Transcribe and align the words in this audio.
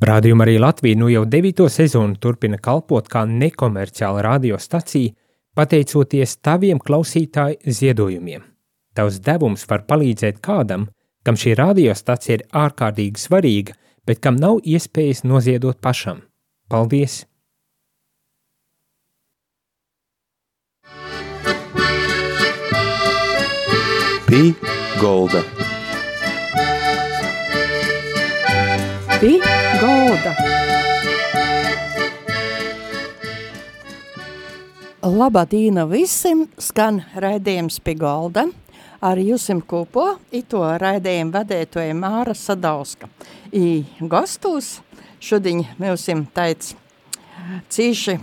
Rādījuma 0.00 0.46
arī 0.46 0.54
Latvija 0.56 0.96
nu 0.96 1.10
jau 1.12 1.26
devīto 1.28 1.66
sezonu 1.68 2.16
turpina 2.16 2.56
kalpot 2.56 3.08
kā 3.12 3.26
nekomerciāla 3.28 4.22
radiostacija, 4.24 5.12
pateicoties 5.56 6.38
taviem 6.40 6.80
klausītāju 6.80 7.74
ziedojumiem. 7.78 8.46
Tavs 8.96 9.20
devums 9.20 9.66
var 9.68 9.84
palīdzēt 9.90 10.40
kādam, 10.40 10.88
kam 11.22 11.36
šī 11.36 11.52
radiostacija 11.58 12.38
ir 12.38 12.46
ārkārtīgi 12.62 13.20
svarīga, 13.20 13.76
bet 14.08 14.22
kam 14.24 14.40
nav 14.40 14.62
iespējas 14.64 15.20
noziedot 15.28 15.80
pašam. 15.84 16.24
Paldies! 16.72 17.26
Pī 24.30 24.54
Golda. 25.02 25.44
Pī 29.20 29.34
Golda. 29.76 30.30
Labadīna 35.04 35.84
visiem, 35.90 36.46
skan 36.56 37.02
raidījums 37.20 37.76
pie 37.84 37.98
Golda. 38.00 38.46
Ar 39.04 39.20
jūsim 39.20 39.60
kūpo, 39.60 40.06
ito 40.32 40.62
raidījumu 40.64 41.34
vadētoja 41.36 41.98
Māra 42.00 42.32
Sadauska. 42.32 43.10
I 43.52 43.84
gastos 44.00 44.78
šodien 45.20 45.66
mūsim 45.76 46.24
teic 46.32 46.72
cīši 47.68 48.16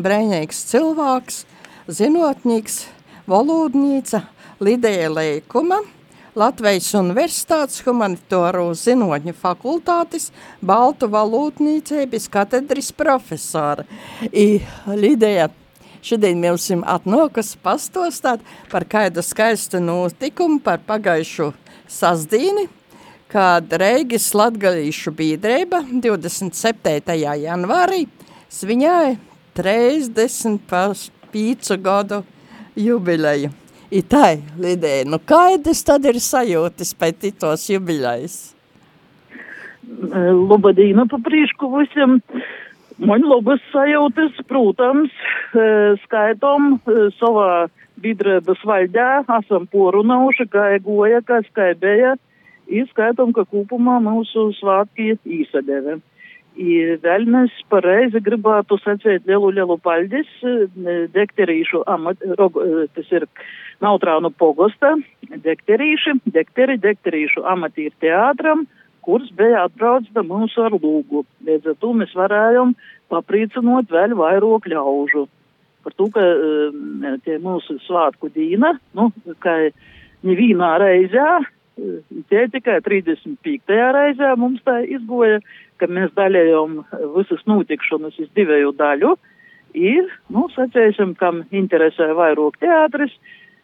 brēņīgs 0.00 0.64
cilvēks, 0.72 1.44
zinotnīgs, 1.92 2.86
valodnīca, 3.28 4.24
Lidija 4.64 5.12
Leikuma, 5.12 5.82
Latvijas 6.38 6.92
Universitātes 6.94 7.80
humanitāro 7.82 8.68
zinoņu 8.78 9.32
fakultātes 9.34 10.28
Baltu 10.62 11.08
valūtnīcības 11.10 12.28
katedris 12.30 12.92
profesora. 12.94 13.82
I 14.30 14.62
Lidija 14.86 15.48
šodien 15.98 16.38
mums 16.38 16.70
ir 16.70 16.78
atnokas 16.86 17.58
pastostāt 17.58 18.38
par 18.70 18.86
kādu 18.86 19.18
skaistu 19.26 19.82
notikumu 19.82 20.62
par 20.62 20.78
pagājušu 20.86 21.50
sasdīni, 21.90 22.70
kad 23.32 23.72
Reigis 23.82 24.30
Latgalīšu 24.38 25.10
biedrība 25.18 25.82
27. 25.90 27.18
janvārī 27.42 28.06
sviņāja 28.54 29.18
35 29.58 31.82
gadu 31.82 32.22
jubileju. 32.78 33.50
I 33.88 34.02
tai, 34.04 34.42
Lidija, 34.60 35.06
nu 35.08 35.16
kādas 35.16 35.80
tad 35.80 36.04
ir 36.04 36.18
sajūtas 36.20 36.90
pēc 37.00 37.30
tos 37.40 37.62
jubiļais? 37.72 38.34
Labadīna 40.50 41.06
pa 41.08 41.16
prīšku 41.24 41.70
visiem. 41.72 42.18
Man 42.98 43.24
labas 43.24 43.62
sajūtas, 43.72 44.42
protams, 44.50 45.14
skaitom 46.04 46.74
savā 47.16 47.68
biedrības 48.02 48.60
valdē, 48.66 49.08
esam 49.38 49.64
porunauši, 49.72 50.48
kā 50.52 50.66
goja, 50.84 51.22
kā 51.24 51.40
skaibēja, 51.46 52.16
izskaitom, 52.68 53.32
ka 53.32 53.46
kopumā 53.48 53.96
mūsu 54.04 54.50
svātki 54.58 55.14
īsadeve. 55.24 56.00
I 56.58 56.98
vēl 56.98 57.28
mēs 57.30 57.54
pareizi 57.70 58.18
gribētu 58.24 58.80
sacīt 58.82 59.28
lielu, 59.30 59.52
lielu 59.54 59.76
paldies 59.78 60.28
dekterīšu 61.14 61.84
amat, 61.86 62.24
rog, 62.40 62.58
tas 62.96 63.12
ir 63.14 63.28
Nautrānu 63.84 64.32
pogosta, 64.34 64.96
dekterīši, 65.30 66.16
dekteri, 66.34 66.74
dekterīšu 66.82 67.44
amatīru 67.46 67.94
teātram, 68.02 68.64
kurs 69.06 69.28
bija 69.38 69.68
atbrauc 69.68 70.08
da 70.16 70.24
mūsu 70.26 70.64
ar 70.66 70.74
lūgu. 70.74 71.22
Līdz 71.46 71.70
ar 71.72 71.76
to 71.78 71.92
mēs 72.00 72.16
varējām 72.18 72.74
paprīcinot 73.14 73.94
vēl 73.94 74.16
vairāk 74.18 74.66
ļaužu. 74.72 75.28
Par 75.86 75.94
to, 75.94 76.08
ka 76.10 76.24
tie 77.22 77.38
mūsu 77.38 77.78
svātku 77.86 78.32
dīna, 78.34 78.74
nu, 78.98 79.12
ka 79.44 79.54
nevīnā 80.26 80.72
reizē, 80.82 81.28
tie 82.30 82.44
tikai 82.52 82.78
35. 82.84 83.80
reizē 83.96 84.34
mums 84.40 84.62
tā 84.66 84.80
izgoja, 84.86 85.40
ka 85.78 85.88
mēs 85.90 86.12
daļējām 86.18 86.78
visas 87.16 87.42
notikšanas 87.46 88.18
iz 88.18 88.30
divēju 88.38 88.74
daļu. 88.78 89.16
Ir, 89.78 90.08
nu, 90.32 90.46
sacēsim, 90.54 91.12
kam 91.20 91.44
interesē 91.54 92.08
vairāk 92.16 92.56
teātris, 92.62 93.12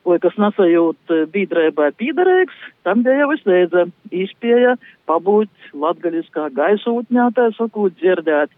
vai 0.04 0.18
kas 0.20 0.36
nesajūt 0.36 1.14
biedrībai 1.32 1.90
pīdarīgs, 1.96 2.56
tam 2.84 3.02
bija 3.06 3.24
jau 3.24 3.30
izliedza 3.34 3.86
izpēja 4.12 4.76
pabūt 5.08 5.72
latgaļiskā 5.80 6.50
gaisūtņā, 6.58 7.30
tā 7.36 7.48
sakot, 7.56 7.96
dzirdēt 8.00 8.52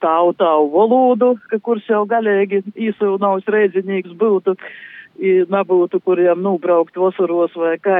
tāu 0.00 0.32
tāu 0.36 0.68
valodu, 0.72 1.34
ka 1.50 1.58
kurs 1.60 1.88
jau 1.88 2.04
galīgi 2.08 2.62
īsūnaus 2.76 3.48
reidzinīgs 3.52 4.12
būtu, 4.20 4.56
nebūtu, 5.52 6.00
kuriem 6.04 6.44
nubraukt 6.44 6.96
vasaros 6.96 7.56
vai 7.56 7.78
kā. 7.80 7.98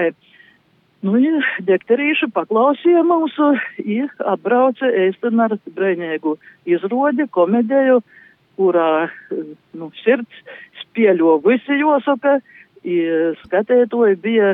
Nu, 1.03 1.17
ja 1.19 1.41
dekterīši 1.67 2.29
paklausīja 2.35 3.03
mūsu, 3.03 3.53
ja 3.91 4.07
atbrauca 4.33 4.87
ēsten 4.87 5.41
ar 5.43 5.57
brēņēgu 5.75 6.37
izrodi, 6.71 7.27
komedēju, 7.35 7.97
kurā, 8.61 9.09
nu, 9.75 9.89
sirds 10.05 10.59
spieļo 10.85 11.41
visi 11.43 11.81
jāsaka, 11.81 12.37
skatētoji 13.43 14.21
bija 14.23 14.53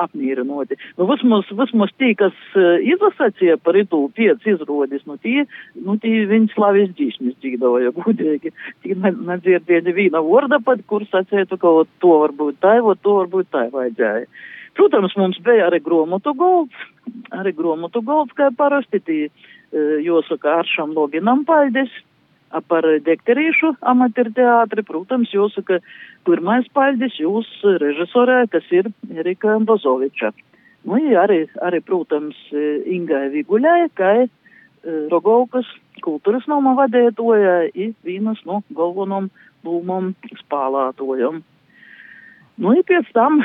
apmīrinoti. 0.00 0.78
Nu, 0.96 1.06
vismaz, 1.10 1.50
vismaz 1.52 1.92
tī, 2.00 2.14
kas 2.16 2.36
uh, 2.56 2.80
izlasacīja 2.80 3.58
par 3.60 3.76
itu 3.76 4.00
piec 4.16 4.40
izrodis, 4.48 5.04
nu, 5.08 5.18
tī, 5.20 5.42
nu, 5.76 5.98
tī 6.00 6.14
viņi 6.30 6.52
slavis 6.54 6.94
dzīšņas 6.96 7.36
dzīvoja, 7.42 7.92
gudīgi. 7.98 8.54
Tī 8.80 8.96
nedzirdēja 8.96 9.84
neviena 9.88 10.24
vorda 10.24 10.62
pat, 10.64 10.80
kur 10.88 11.04
sacētu, 11.10 11.60
ka 11.60 11.74
to 12.00 12.14
varbūt 12.24 12.62
tā, 12.64 12.78
to 13.04 13.18
varbūt 13.20 13.52
tā 13.52 13.66
vajadzēja. 13.74 14.30
Protams, 14.78 15.16
mums 15.20 15.40
bija 15.44 15.68
arī 15.68 15.82
gromotu 15.84 16.32
golds, 16.36 16.86
arī 17.36 17.52
gromotu 17.56 18.00
golds, 18.04 18.32
kā 18.38 18.48
parasti, 18.56 19.02
tī, 19.04 19.18
uh, 19.28 19.98
jāsaka, 20.04 20.60
aršam 20.62 20.94
loginam 20.96 21.44
paldies 21.48 21.92
par 22.68 22.84
dekterīšu 22.84 23.72
amatirteātri, 23.88 24.84
protams, 24.84 25.30
jāsaka, 25.32 25.80
pirmais 26.28 26.68
paldies 26.76 27.16
jūs 27.20 27.48
režisorē, 27.80 28.44
kas 28.52 28.66
ir 28.70 28.90
Erika 29.08 29.56
Bozoviča. 29.64 30.32
Nu, 30.84 30.98
arī, 31.16 31.46
arī, 31.62 31.80
protams, 31.80 32.36
Ingai 32.52 33.28
Viguļai, 33.32 33.86
kā 33.96 34.12
Rogovkas 34.82 35.68
kultūras 36.02 36.48
nama 36.50 36.74
vadētoja 36.74 37.70
i 37.78 37.92
vienas 38.02 38.40
no 38.48 38.62
galvenām 38.74 39.30
lūmām 39.62 40.12
spālātojam. 40.42 41.42
Nu, 42.62 42.72
i 42.78 42.82
pēc 42.86 43.08
tam 43.16 43.40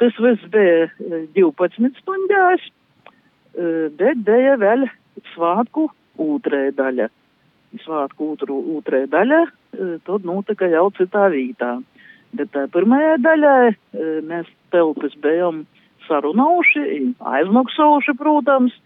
tas 0.00 0.16
viss 0.18 0.46
bija 0.50 0.88
12 1.36 2.00
stundās, 2.02 2.64
bet 3.98 4.22
bija 4.26 4.56
vēl 4.58 4.88
svātku 5.34 5.86
otrē 6.18 6.70
daļa 6.74 7.10
svētku 7.80 8.34
otrē 8.76 9.06
daļa, 9.08 9.42
tad 10.06 10.26
notika 10.28 10.68
jau 10.68 10.90
citā 10.96 11.28
vītā. 11.32 11.78
Bet 12.36 12.52
tā 12.52 12.66
pirmajā 12.72 13.18
daļā 13.20 13.54
mēs 14.28 14.48
telpas 14.72 15.14
bijām 15.24 15.64
sarunauši, 16.08 17.14
aizmaksājuši, 17.18 18.16
protams, 18.18 18.76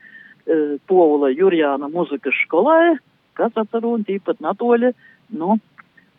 Povula 0.87 1.33
Jurjāna 1.35 1.89
muzikas 1.91 2.37
skolē, 2.45 2.97
kas 3.35 3.57
atceru 3.59 3.97
un 3.97 4.05
tīpat 4.07 4.39
natoļa 4.45 4.93
no 5.35 5.57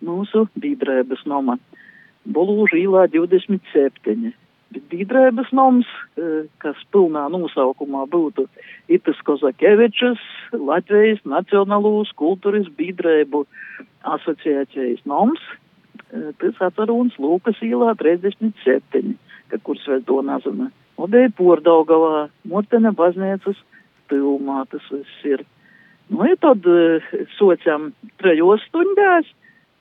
mūsu 0.04 0.48
biedrēbas 0.60 1.24
noma. 1.32 1.56
Bolūža 2.34 2.78
īlā 2.82 3.06
27 3.14 4.34
biedrēbas 4.92 5.52
noms, 5.56 5.88
kas 6.62 6.80
pilnā 6.92 7.28
nosaukumā 7.32 8.04
būtu 8.12 8.48
Itas 8.92 9.20
Kozakevičas, 9.28 10.20
Latvijas 10.52 11.22
Nacionālūs 11.24 12.12
kultūras 12.20 12.68
biedrēbu 12.80 13.46
asociācijas 14.18 15.06
noms, 15.08 15.40
tas 16.42 16.60
atceruns 16.68 17.16
Lūkas 17.22 17.62
īlā 17.64 17.94
37, 18.00 19.16
ka 19.52 19.62
kurs 19.64 19.88
vēl 19.88 20.04
to 20.08 20.20
nazana. 20.26 20.72
Obēja 20.98 21.32
Pordaugavā, 21.38 22.28
Mortene 22.50 22.92
baznīcas 22.96 23.60
pilmā 24.12 24.64
tas 24.72 24.84
viss 24.92 25.28
ir. 25.28 25.44
Nu, 26.10 26.24
ja 26.24 26.38
tad 26.40 26.64
sociam 27.36 27.92
trejos 28.22 28.64
stundās, 28.70 29.28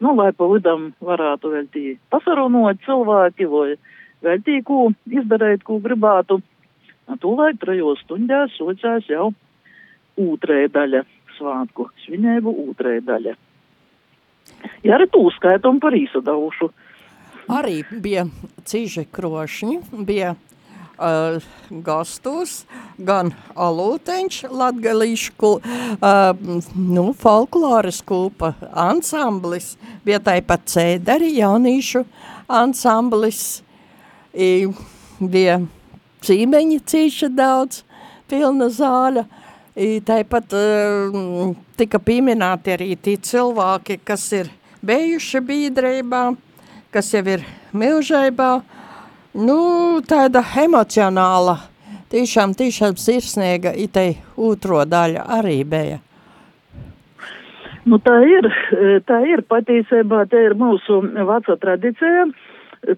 nu, 0.02 0.12
lai 0.19 0.32
pa 0.37 0.48
vidam 0.50 0.90
varētu 1.04 1.52
vēl 1.54 1.66
tī 1.72 1.84
pasarunot 2.12 2.81
cilvēki, 2.84 3.48
vai 3.52 3.76
vēl 4.25 4.44
tī, 4.46 4.60
ko 4.66 4.90
izdarīt, 5.08 5.64
ko 5.66 5.81
gribētu. 5.82 6.40
Tūlēk 7.22 7.60
trejos 7.62 8.00
stundās 8.02 8.54
sociās 8.58 9.06
jau 9.08 9.31
otrē 10.19 10.64
daļa 10.72 11.04
svātku, 11.37 11.90
svinēbu 12.04 12.54
otrē 12.70 12.98
daļa. 13.04 13.37
Ja 14.87 14.96
arī 14.96 15.06
tū 15.12 15.22
skaitom 15.37 15.78
par 15.82 15.94
īsadaušu. 15.96 16.70
Arī 17.52 17.82
bija 18.02 18.25
cīži 18.66 19.06
krošņi, 19.14 19.78
bija 20.06 20.34
uh, 20.98 21.43
gastos, 21.84 22.64
gan 22.98 23.32
alūteņš, 23.54 24.43
latgalīšu 24.50 25.52
uh, 25.56 25.60
nu, 26.75 27.06
folkloras 27.16 28.02
kulpa 28.06 28.54
ansamblis, 28.72 29.75
bija 30.06 30.20
tāpat 30.20 30.66
cēdari 30.72 31.34
jaunīšu 31.38 32.04
ansamblis, 32.48 33.62
I, 34.37 34.69
bija 35.16 35.62
cīmeņi 36.26 36.82
cīša 36.84 37.31
daudz, 37.32 37.81
pilna 38.28 38.69
zāļa, 38.69 39.25
I, 39.76 40.00
tāpat 40.04 40.52
uh, 40.56 41.54
tika 41.76 42.00
pieminēti 42.00 42.75
arī 42.76 42.90
tie 43.00 43.16
cilvēki, 43.16 44.00
kas 44.04 44.28
ir 44.37 44.50
bijuši 44.87 45.40
biedrībā, 45.44 46.22
kas 46.93 47.12
jau 47.14 47.25
ir 47.28 47.44
milžaibā, 47.76 48.60
nu, 49.37 50.00
tāda 50.09 50.41
emocionāla, 50.65 51.59
tiešām, 52.12 52.55
tiešām 52.56 52.97
sirsniega 53.00 53.73
itei 53.77 54.17
otro 54.37 54.85
daļa 54.88 55.23
arī 55.38 55.65
bija. 55.69 55.99
Nu, 57.87 57.99
tā 58.03 58.17
ir, 58.27 58.49
tā 59.06 59.21
ir 59.31 59.43
patiesībā, 59.47 60.25
tā 60.31 60.38
ir 60.49 60.55
mūsu 60.59 60.93
vecā 61.06 61.55
tradīcija. 61.62 62.23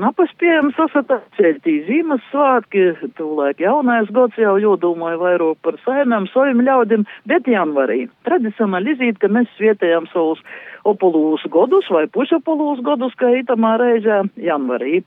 napaspējam 0.00 0.70
sasatāt 0.76 1.40
zīmes 1.88 2.22
svātki, 2.30 2.94
tūlēk 3.18 3.60
jaunais 3.60 4.08
gads 4.14 4.38
jau 4.40 4.54
jūdomāja 4.62 5.18
vairāk 5.20 5.58
par 5.62 5.76
saimēm, 5.84 6.28
saviem 6.32 6.62
ļaudim, 6.64 7.04
bet 7.28 7.50
janvarī. 7.50 8.06
Tradicionāli 8.24 8.94
izīt, 8.94 9.18
ka 9.20 9.28
mēs 9.28 9.50
svietējam 9.58 10.08
savus 10.12 10.40
opolūs 10.84 11.44
godus 11.50 11.90
vai 11.90 12.06
pusopolūs 12.06 12.80
godus, 12.84 13.12
kā 13.20 13.34
itamā 13.42 13.76
reizē 13.82 14.22
janvarī. 14.40 15.02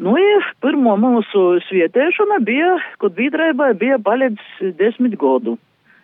Nu, 0.00 0.14
pirmo 0.64 0.94
mūsu 0.96 1.60
svietēšana 1.68 2.40
bija, 2.46 2.76
kad 3.02 3.12
biedrībai 3.18 3.72
bija 3.76 3.98
palicis 4.00 4.72
desmit 4.78 5.18
godu. 5.20 5.58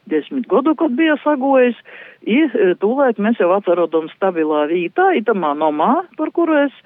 Desmit 0.09 0.47
godu, 0.49 0.75
kad 0.77 0.93
bija 0.97 1.17
sagojis, 1.23 1.77
i 2.25 2.45
tūlēk 2.81 3.21
mēs 3.21 3.41
jau 3.41 3.51
atcerodam 3.57 4.09
stabilā 4.15 4.67
vītā, 4.71 5.11
itamā 5.21 5.55
nomā, 5.57 5.91
par 6.17 6.33
kuru 6.37 6.57
es 6.67 6.77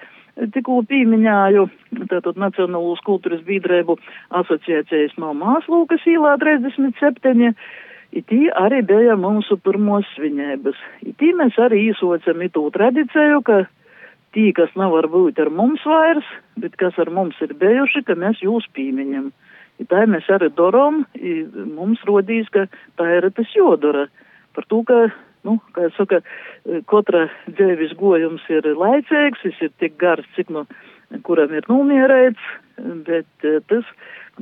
tikko 0.55 0.81
pīmiņāju, 0.89 1.67
tātad 2.11 2.41
Nacionālūs 2.41 3.03
kultūras 3.07 3.43
biedrību 3.47 3.99
asociācijas 4.41 5.15
nomās 5.21 5.69
Lūkas 5.71 6.07
īlā 6.09 6.35
37. 6.41 7.53
Itī 8.13 8.41
arī 8.53 8.83
bija 8.85 9.17
mūsu 9.17 9.57
pirmos 9.65 10.09
svinības. 10.17 10.77
Itī 11.05 11.33
mēs 11.37 11.57
arī 11.61 11.87
īsocam 11.93 12.43
itū 12.45 12.67
tradiciju, 12.75 13.41
ka 13.47 13.63
tī, 14.35 14.51
kas 14.57 14.73
nevar 14.79 15.09
būt 15.13 15.41
ar 15.43 15.51
mums 15.53 15.85
vairs, 15.89 16.29
bet 16.61 16.77
kas 16.81 16.99
ar 17.03 17.11
mums 17.13 17.39
ir 17.45 17.55
bijuši, 17.59 18.05
ka 18.09 18.17
mēs 18.19 18.43
jūs 18.45 18.69
pīmiņam. 18.77 19.31
I 19.81 19.87
tā 19.89 20.05
mēs 20.07 20.29
arī 20.31 20.51
dorom, 20.55 21.03
mums 21.77 22.03
rodīs, 22.09 22.49
ka 22.53 22.67
tā 23.01 23.09
ir 23.19 23.29
tas 23.35 23.53
jodara. 23.57 24.07
Par 24.57 24.67
to, 24.69 24.83
ka, 24.89 24.99
nu, 25.49 25.57
kā 25.77 25.89
es 25.89 25.97
saka, 25.97 26.21
katra 26.91 27.27
dzēvis 27.49 27.97
gojums 27.99 28.45
ir 28.53 28.69
laicīgs, 28.79 29.43
viņš 29.47 29.63
ir 29.65 29.73
tik 29.81 29.97
gars, 30.01 30.29
cik 30.37 30.53
nu, 30.53 30.67
kuram 31.27 31.55
ir 31.57 31.67
numierēts, 31.73 32.53
bet 33.09 33.49
tas 33.73 33.89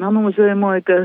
nenozīmē, 0.01 0.75
ka 0.87 1.05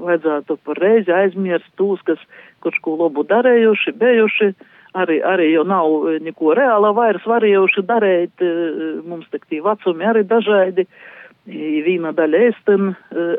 vajadzētu 0.00 0.58
par 0.64 0.80
reizi 0.80 1.12
aizmirst 1.12 1.70
tūs, 1.80 2.00
kas, 2.08 2.20
kurš 2.64 2.80
ko 2.84 2.96
labu 3.04 3.24
darējuši, 3.28 3.94
bijuši 4.00 4.52
arī, 4.96 5.20
arī 5.24 5.52
jau 5.52 5.64
nav 5.68 6.08
neko 6.24 6.54
reāla 6.56 6.92
vairs 6.96 7.24
varējuši 7.28 7.84
darīt, 7.88 8.44
mums 9.04 9.28
tik 9.32 9.46
tī 9.50 9.62
vecumi 9.64 10.08
arī 10.08 10.24
dažādi. 10.28 10.86
Vīna 11.48 12.12
daļa 12.12 12.40
ēstam 12.50 12.90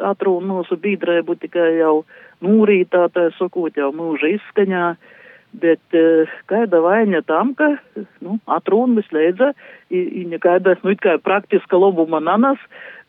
atrūn 0.10 0.48
mūsu 0.50 0.80
biedrēbu 0.82 1.36
tikai 1.44 1.76
jau 1.78 2.04
nūrītā, 2.42 3.06
tā 3.14 3.28
sakot, 3.38 3.76
jau 3.78 3.92
mūža 3.94 4.32
izskaņā, 4.34 4.86
bet 5.62 5.98
kāda 6.50 6.82
vaina 6.82 7.22
tam, 7.26 7.54
ka, 7.58 7.76
nu, 8.26 8.40
atrūn 8.50 8.98
vislēdza, 8.98 9.52
i 9.94 10.26
nekāda, 10.30 10.78
nu, 10.82 10.96
it 10.96 11.04
kā 11.06 11.20
praktiska 11.22 11.78
lobuma 11.78 12.22
nanas, 12.24 12.62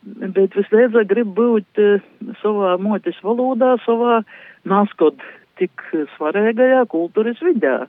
bet 0.04 0.56
vislēdza 0.56 1.06
grib 1.08 1.32
būt 1.36 1.80
savā 2.42 2.76
motis 2.80 3.16
valodā, 3.24 3.78
savā 3.86 4.20
naskot 4.68 5.16
tik 5.60 5.80
svarīgajā 6.18 6.84
kultūras 6.92 7.40
vidē. 7.44 7.78
Ja 7.80 7.88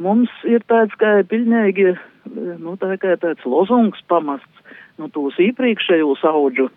mums 0.00 0.30
ir 0.48 0.64
tāds 0.70 0.94
kā 1.00 1.18
pilnīgi, 1.28 1.92
nu 2.62 2.76
tā 2.80 2.96
kā 3.02 3.16
tāds 3.20 3.44
lozungs 3.48 4.00
pamasts, 4.08 4.78
nu 5.00 5.08
tos 5.12 5.36
iepriekšējos 5.40 6.24
audžu 6.28 6.70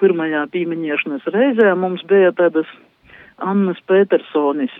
pirmajā 0.00 0.44
pīmiņiešanas 0.52 1.26
reizē 1.34 1.72
mums 1.78 2.04
bija 2.08 2.32
tādas 2.36 2.68
Annas 3.36 3.80
Petersonis 3.84 4.72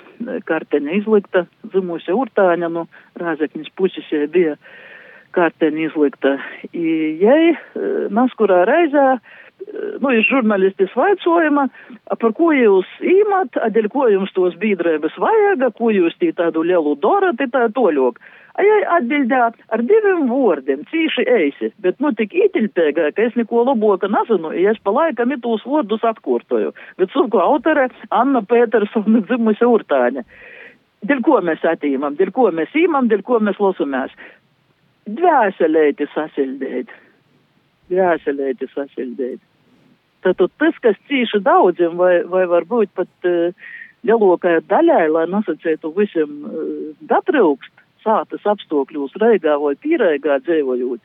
karteņa 0.48 0.94
izlikta, 0.96 1.44
dzimusi 1.68 2.14
urtāņa, 2.14 2.70
nu 2.72 2.86
Rāzekņas 3.20 3.72
puses 3.76 4.06
jai 4.12 4.24
bija 4.32 4.54
karteņa 5.36 5.82
izlikta. 5.90 6.36
I, 6.72 7.18
jai 7.20 7.56
naskurā 8.16 8.62
reizē 8.68 9.18
nu, 10.00 10.12
iš 10.12 10.28
žurnalistis 10.30 10.94
vaicojama, 10.96 11.66
par 12.20 12.32
ko 12.38 12.52
jūs 12.54 12.88
īmat, 13.02 13.58
adēļ 13.68 13.88
ko 13.92 14.08
jums 14.12 14.32
tos 14.36 14.56
biedrības 14.60 15.16
vajaga, 15.20 15.70
ko 15.76 15.92
jūs 15.94 16.16
tī 16.20 16.32
tādu 16.36 16.64
lielu 16.66 16.96
dorat, 17.02 17.40
tā 17.52 17.68
toļok. 17.76 18.20
A 18.56 18.64
jai 18.64 18.78
atbildēja 18.96 19.50
ar 19.76 19.82
diviem 19.84 20.30
vārdiem, 20.30 20.86
cīši 20.88 21.26
eisi, 21.28 21.70
bet 21.84 21.98
nu 22.00 22.14
tik 22.16 22.32
ītilpēgā, 22.32 23.10
ka 23.12 23.26
es 23.26 23.36
neko 23.36 23.66
labāka 23.68 24.08
nezinu, 24.08 24.54
ja 24.56 24.72
es 24.72 24.80
pa 24.80 24.94
laikam 24.96 25.34
itūs 25.36 25.66
vārdus 25.68 26.06
atkurtoju. 26.08 26.72
Bet 26.96 27.12
suku 27.12 27.42
autore 27.42 27.90
Anna 28.08 28.40
Petersona 28.40 29.20
dzimusi 29.28 29.68
urtāņa. 29.68 30.24
Dēļ 31.06 31.20
ko 31.26 31.42
mēs 31.44 31.66
attīmam, 31.68 32.16
dēļ 32.16 32.32
ko 32.32 32.48
mēs 32.56 32.72
īmam, 32.80 33.10
dēļ 33.12 33.26
ko 33.28 33.42
mēs 33.44 33.60
losamies. 33.60 34.16
Dvēselēti 35.06 36.08
sasildēt. 36.14 36.88
Dvēselēti 37.90 38.68
sasildēt. 38.72 39.42
Tātad 40.26 40.50
tas, 40.58 40.78
kas 40.82 40.96
cīši 41.06 41.42
daudziem 41.46 41.98
vai, 42.00 42.24
vai 42.26 42.44
varbūt 42.50 42.90
pat 42.98 43.28
uh, 43.28 43.66
lielākajai 44.06 44.64
daļai, 44.70 45.04
lai 45.14 45.26
nosacītu 45.30 45.92
visiem 45.94 46.32
uh, 46.48 46.64
datrūkst, 47.10 47.84
sātas 48.02 48.46
apstākļos 48.46 49.14
reigā 49.22 49.58
vai 49.62 49.74
pīrēgā 49.82 50.40
dzīvojot. 50.46 51.02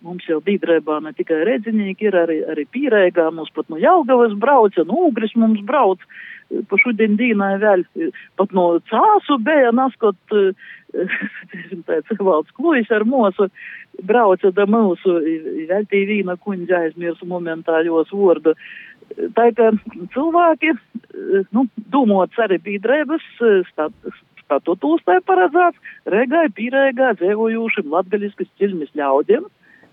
Mums 0.00 0.24
jau 0.24 0.38
biedrībā 0.40 0.96
ne 1.04 1.12
tikai 1.12 1.42
redzinieki 1.44 2.06
ir, 2.08 2.14
arī, 2.16 2.38
arī 2.48 2.64
pīrēgā, 2.72 3.26
mums 3.36 3.52
pat 3.52 3.68
no 3.68 3.76
Jaugavas 3.80 4.32
brauca, 4.40 4.84
no 4.88 4.96
Ugris 5.10 5.34
mums 5.36 5.60
brauc, 5.68 6.00
pa 6.70 6.78
šodien 6.80 7.18
dīnai 7.20 7.58
vēl, 7.60 7.84
pat 8.40 8.54
no 8.56 8.64
Cāsu 8.88 9.36
bija 9.44 9.74
naskot, 9.76 10.16
teiksim, 10.32 11.84
tāds 11.84 12.16
valsts 12.16 12.56
klujas 12.56 12.88
ar 12.96 13.04
mūsu, 13.04 13.50
brauca 14.08 14.54
da 14.56 14.64
mūsu, 14.64 15.18
vēl 15.68 15.84
tī 15.92 16.02
vīna 16.08 16.38
kuņģa 16.40 16.80
aizmirsu 16.86 17.28
momentā 17.28 17.82
jos 17.84 18.08
vārdu. 18.16 18.56
Tā 19.36 19.50
kā 19.58 19.68
cilvēki, 20.16 20.74
nu, 21.52 21.68
domāts 21.92 22.40
arī 22.40 22.56
biedrības 22.70 23.24
stat, 23.68 24.12
statutūs 24.46 25.04
tā 25.04 25.20
paredzēts, 25.28 25.78
regai 26.08 26.48
pīrēgā 26.56 27.16
dzīvojušiem 27.20 27.90
latgaļiskas 27.92 28.54
cilmes 28.56 28.94
ļaudiem 28.96 29.44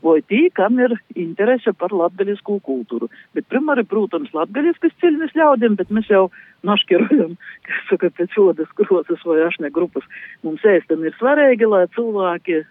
vai 0.06 0.20
tī, 0.30 0.48
kam 0.54 0.78
ir 0.80 0.94
interese 1.18 1.74
par 1.74 1.94
latgaļisku 1.96 2.60
kultūru. 2.66 3.10
Bet 3.36 3.48
primāri, 3.52 3.84
protams, 3.88 4.34
latgaļiskas 4.36 4.96
cilmes 5.02 5.34
ļaudiem, 5.38 5.78
bet 5.80 5.92
mēs 5.94 6.10
jau 6.12 6.28
našķirojam, 6.68 7.36
kas 7.68 7.84
saka, 7.90 8.12
pēc 8.18 8.38
odas 8.42 8.72
krosas 8.78 9.24
vai 9.26 9.40
ašne 9.48 9.72
grupas. 9.74 10.06
Mums 10.46 10.66
ēstam 10.68 11.06
ir 11.06 11.16
svarīgi, 11.18 11.70
lai 11.70 11.86
cilvēki 11.98 12.62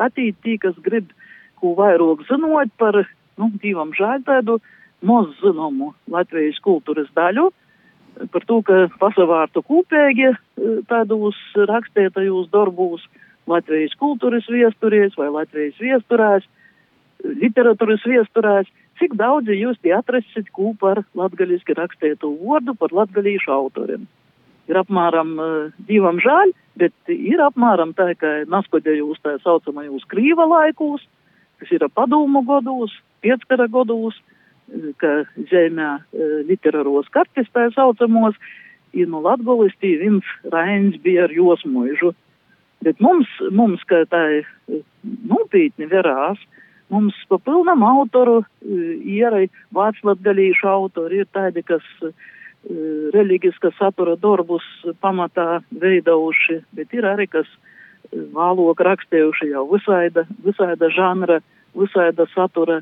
attīt 0.00 0.40
tī, 0.44 0.58
kas 0.62 0.76
grib 0.84 1.12
ko 1.60 1.74
vairāk 1.78 2.24
zinot 2.28 2.72
par, 2.80 3.02
nu, 3.40 3.50
divam 3.62 3.92
žēl 3.96 4.24
tādu 4.26 4.60
maz 5.04 5.32
zinomu 5.40 5.92
Latvijas 6.12 6.60
kultūras 6.64 7.10
daļu, 7.16 7.50
par 8.32 8.44
to, 8.48 8.60
ka 8.66 8.86
pasavārtu 9.00 9.62
kopīgi 9.64 10.32
tādos 10.90 11.38
rakstētajos 11.56 12.50
darbos 12.52 13.04
Latvijas 13.50 13.94
kultūras 14.00 14.48
viesturēs 14.50 15.16
vai 15.18 15.30
Latvijas 15.32 15.78
viesturēs 15.80 16.48
literatūras 17.24 18.04
viesturēs, 18.06 18.70
cik 19.00 19.16
daudzi 19.18 19.56
jūs 19.56 19.78
tie 19.84 19.94
atrasit 19.96 20.50
kū 20.56 20.74
par 20.80 21.02
latgaļiski 21.16 21.76
rakstētu 21.78 22.32
vārdu 22.40 22.76
par 22.78 22.94
latgaļīšu 22.96 23.52
autoriem. 23.52 24.08
ir 24.70 24.78
apmēram 24.78 25.30
uh, 25.42 25.70
divam 25.88 26.20
žāļ, 26.22 26.52
bet 26.78 26.92
ir 27.10 27.40
apmēram 27.42 27.94
tā, 27.98 28.12
ka 28.14 28.44
naskodējūs 28.46 29.18
tā 29.24 29.36
saucamajūs 29.42 30.04
krīva 30.06 30.46
laikūs, 30.46 31.02
kas 31.58 31.72
ir 31.74 31.86
padomu 31.94 32.44
godos, 32.46 32.92
pieckara 33.20 33.66
godos, 33.66 34.14
ka 35.02 35.24
zemē 35.50 35.90
literāros 36.46 37.08
kartes 37.10 37.48
tā 37.50 37.66
saucamos, 37.74 38.36
ir 38.94 39.08
no 39.10 39.22
Latgolis 39.24 39.74
tī 39.82 39.96
viens 40.00 40.26
Rains 40.52 40.98
bija 41.02 41.26
ar 41.26 41.34
josmoižu. 41.34 42.12
Bet 42.80 43.00
mums, 43.02 43.28
mums, 43.52 43.82
ka 43.90 44.04
tā 44.08 44.22
nopietni 45.28 45.88
verās, 45.90 46.40
mums 46.90 47.16
pa 47.30 47.38
pilnam 47.38 47.84
autoru 47.86 48.42
ierai 48.64 49.48
vācu 49.74 50.10
latgalīšu 50.10 50.68
autori 50.68 51.22
ir 51.22 51.28
tādi, 51.34 51.62
kas 51.66 51.86
reliģiska 53.14 53.72
satura 53.78 54.16
darbus 54.20 54.66
pamatā 55.00 55.62
veidauši, 55.80 56.60
bet 56.76 56.92
ir 56.92 57.06
arī, 57.08 57.26
kas 57.30 57.48
vāloka 58.34 58.84
rakstējuši 58.84 59.52
jau 59.52 59.64
visaida, 59.70 60.26
visaida 60.44 60.90
žanra, 60.92 61.40
visaida 61.78 62.26
satura. 62.34 62.80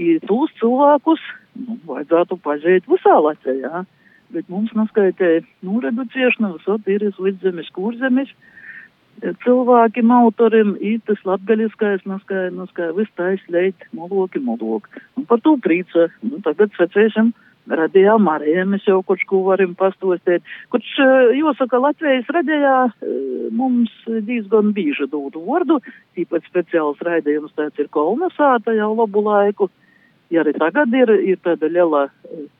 I 0.00 0.16
tūs 0.24 0.54
cilvēkus 0.56 1.20
nu, 1.60 1.76
vajadzētu 1.84 2.38
pazīt 2.40 2.86
visā 2.88 3.18
Latvijā, 3.20 3.82
bet 4.32 4.48
mums 4.48 4.72
naskaitē, 4.72 5.42
nu, 5.66 5.82
reduciešana 5.84 6.54
visot 6.54 6.88
ir 6.88 7.04
līdz 7.12 7.44
zemes, 7.44 7.68
kur 7.76 7.96
zemes 8.00 8.32
cilvēkiem, 9.44 10.10
autorim, 10.14 10.74
ir 10.80 11.00
tas 11.06 11.20
latgaļiskais, 11.26 12.04
naskai, 12.08 12.50
naskai, 12.54 12.90
viss 12.96 13.12
tais 13.18 13.42
leit, 13.52 13.86
moloki, 13.92 14.42
moloki. 14.42 15.02
Un 15.16 15.26
par 15.28 15.42
to 15.44 15.56
prīca, 15.62 16.08
nu, 16.26 16.40
tagad 16.44 16.74
secēsim 16.78 17.32
radījā 17.70 18.16
Marija, 18.18 18.64
mēs 18.66 18.86
jau 18.88 19.00
kaut 19.06 19.22
ko 19.28 19.42
varam 19.46 19.76
pastostēt. 19.78 20.42
Kurš, 20.72 20.96
jāsaka, 21.38 21.78
Latvijas 21.78 22.30
radījā 22.34 22.74
mums 23.54 23.92
diezgan 24.26 24.72
bīža 24.74 25.06
dūdu 25.12 25.44
vārdu, 25.46 25.78
tīpat 26.16 26.48
speciāls 26.50 27.02
raidījums 27.06 27.54
tāds 27.54 27.78
ir 27.78 27.90
kolonizāta 27.94 28.74
jau 28.74 28.92
labu 28.96 29.22
laiku. 29.28 29.70
Ja 30.32 30.40
arī 30.40 30.54
tagad 30.56 30.94
ir, 30.96 31.10
ir 31.28 31.38
tāda 31.44 31.68
liela, 31.68 32.06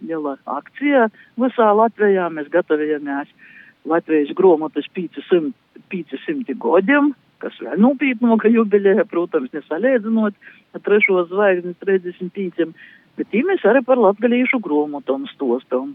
liela 0.05 0.37
akcija 0.45 1.09
visā 1.41 1.71
Latvijā, 1.73 2.29
mēs 2.29 2.51
gatavojamies 2.53 3.33
Latvijas 3.89 4.31
gromotas 4.39 4.87
500, 4.95 5.53
500 5.91 6.57
godiem, 6.63 7.13
kas 7.43 7.57
vēl 7.59 7.81
nopietnāka 7.83 8.51
jubileja, 8.53 9.05
protams, 9.11 9.51
nesalīdzinot 9.55 10.37
ar 10.77 10.83
trešo 10.87 11.25
zvaigzni 11.31 11.75
35 11.83 12.71
bet 13.17 13.29
tī 13.33 13.43
mēs 13.47 13.65
arī 13.69 13.83
par 13.87 14.01
latgalīšu 14.01 14.61
gromotam 14.65 15.27
stostam. 15.33 15.95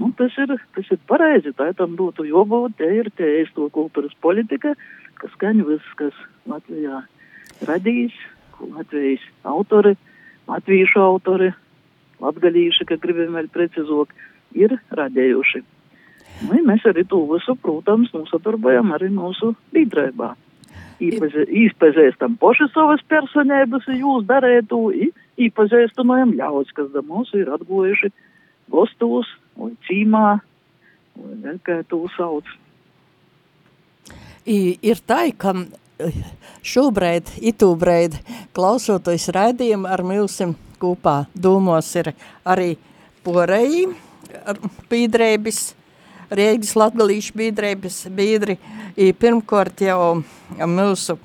Nu, 0.00 0.10
tas 0.16 0.36
ir, 0.40 0.54
tas 0.74 0.92
ir 0.94 1.00
pareizi, 1.10 1.52
tā 1.56 1.70
tam 1.76 1.96
būtu 1.98 2.24
jābūt, 2.28 2.78
te 2.78 2.88
ir 3.00 3.10
te 3.16 3.26
eisto 3.40 3.68
kultūras 3.74 4.14
politika, 4.24 4.72
kas 5.20 5.34
skaņ 5.36 5.64
viss, 5.68 5.96
kas 6.00 6.16
Latvijā 6.48 7.02
radījis, 7.68 8.14
ko 8.56 8.70
Latvijas 8.78 9.26
autori, 9.44 9.96
latviešu 10.48 11.02
autori, 11.04 11.50
latgalīši, 12.22 12.88
ka 12.88 12.96
gribam 13.02 13.36
vēl 13.36 13.50
precizot, 13.52 14.14
ir 14.56 14.78
radējuši. 14.96 15.62
Nu, 16.40 16.60
mēs 16.64 16.86
arī 16.88 17.04
to 17.08 17.20
visu, 17.28 17.56
protams, 17.60 18.12
nosadarbojam 18.16 18.94
arī 18.96 19.10
mūsu 19.12 19.52
biedrībā. 19.74 20.32
Īpazīstam 21.00 22.36
paši 22.40 22.68
savas 22.74 23.02
personības, 23.08 23.86
jūs 23.88 24.26
darētu, 24.28 24.80
īpazīstamajam 25.40 26.34
ļaudis, 26.36 26.74
kas 26.76 26.90
da 26.94 27.04
mūs 27.04 27.32
ir 27.36 27.48
atgojuši 27.52 28.12
gostos 28.72 29.28
vai 29.56 29.72
cīmā, 29.88 30.26
vai 31.16 31.54
kā 31.64 31.80
to 31.88 32.04
sauc. 32.16 32.48
I, 34.48 34.76
ir 34.80 35.00
tā, 35.04 35.22
ka 35.36 35.54
šobrīd, 36.64 37.34
itūbrīd, 37.52 38.16
klausoties 38.56 39.28
raidījumu 39.36 39.88
ar 39.90 40.04
milsim 40.06 40.54
kopā 40.80 41.24
dūmos 41.36 41.90
ir 42.00 42.12
arī 42.48 42.74
poreji, 43.24 43.90
pīdrēbis, 44.90 45.60
Riegas 46.30 46.76
latgalīšu 46.78 47.34
biedrības 47.34 48.04
biedri, 48.14 48.54
i 48.94 49.10
pirmkort 49.12 49.82
jau 49.82 50.22
mūsu 50.54 51.16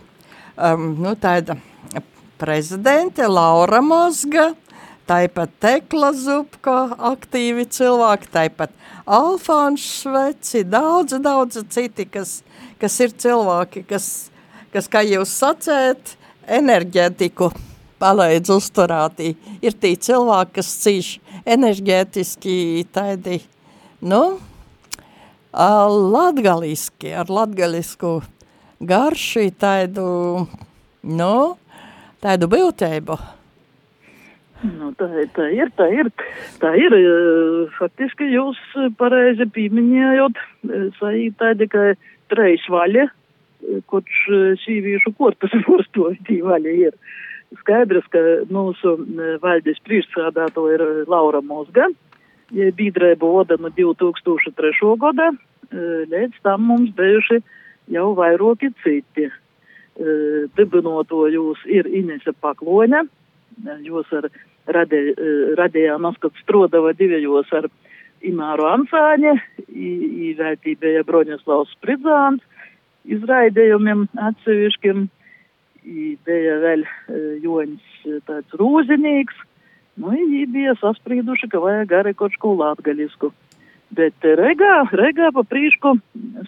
um, 0.57 0.91
nu, 1.01 1.13
tāda 1.19 1.59
prezidente 2.41 3.27
Laura 3.29 3.81
Mozga, 3.85 4.51
tāpat 5.05 5.53
Tekla 5.61 6.11
Zupko, 6.17 6.77
aktīvi 7.11 7.67
cilvēki, 7.69 8.31
tāpat 8.33 8.73
Alfons 9.05 9.83
Šveci, 10.01 10.63
daudz, 10.65 11.19
daudz 11.21 11.61
citi, 11.69 12.07
kas, 12.09 12.39
kas 12.81 12.97
ir 13.05 13.13
cilvēki, 13.13 13.85
kas, 13.89 14.09
kas, 14.73 14.89
kā 14.89 15.05
jūs 15.05 15.35
sacēt, 15.37 16.15
enerģētiku 16.49 17.51
palaidz 18.01 18.51
uzturētī. 18.53 19.35
Ir 19.61 19.77
tī 19.77 19.93
cilvēki, 20.07 20.57
kas 20.57 20.73
cīš 20.81 21.13
enerģētiski 21.55 22.57
tādi, 22.93 23.39
nu, 24.01 24.23
latgaliski, 25.55 27.13
ar 27.15 27.29
latgalisku 27.31 28.19
garšu, 28.83 29.47
tādu, 29.59 30.47
nu, 31.03 31.35
tādu 32.23 32.49
būtību. 32.51 33.17
Nu, 34.65 34.91
tā, 34.97 35.07
tā 35.35 35.49
ir, 35.53 35.69
tā 35.77 35.87
ir, 35.93 36.09
tā 36.61 36.71
ir. 36.79 36.95
Faktiski 37.77 38.31
jūs 38.31 38.57
pareizi 38.97 39.45
pieminējot, 39.53 40.39
tādi, 41.39 41.67
ka 41.69 41.93
treis 42.31 42.63
vaļa, 42.71 43.05
kurš 43.91 44.23
sīvīšu 44.63 45.13
korpus 45.19 45.53
vorstovi 45.67 46.41
vaļa 46.41 46.79
ir. 46.87 46.97
Skaidrs, 47.61 48.07
ka 48.11 48.19
mūsu 48.51 48.97
valdes 49.43 49.77
priekšsādāto 49.85 50.65
ir 50.73 50.81
Laura 51.07 51.43
Mozga, 51.45 51.87
biedrība 52.51 53.25
voda 53.25 53.57
no 53.59 53.71
2003. 53.73 54.95
gada, 55.01 55.31
līdz 56.11 56.41
tam 56.43 56.67
mums 56.69 56.91
bijuši 56.95 57.41
jau 57.93 58.11
vairāki 58.17 58.71
citi. 58.83 59.29
Dibinotojūs 59.95 61.61
ir 61.71 61.87
Inese 61.87 62.33
Pakloņa, 62.43 63.05
jūs 63.85 64.09
ar 64.17 64.27
radē, 64.67 64.99
radējā 65.55 65.95
Maskats 66.03 66.41
Strodava 66.43 66.91
divējos 66.97 67.53
ar 67.55 67.69
Imāru 68.25 68.65
Ansāņa, 68.67 69.35
īvērtībēja 69.71 71.05
Broņaslavs 71.07 71.71
Spridzāns, 71.77 72.43
izraidējumiem 73.05 74.07
atsevišķiem, 74.17 75.05
bija 76.25 76.55
vēl 76.63 76.85
Joņs 77.45 78.21
tāds 78.27 78.59
rūzinīgs, 78.59 79.37
Nu, 79.95 80.11
viņi 80.11 80.45
bija 80.51 80.75
sasprīduši, 80.81 81.49
ka 81.51 81.61
vajag 81.63 81.93
arī 82.01 82.15
kaut 82.19 82.35
ko 82.41 82.55
latgaļisku. 82.59 83.31
Bet 83.95 84.25
regā, 84.39 84.73
regā 84.91 85.29
pa 85.31 85.43
prīšku 85.47 85.93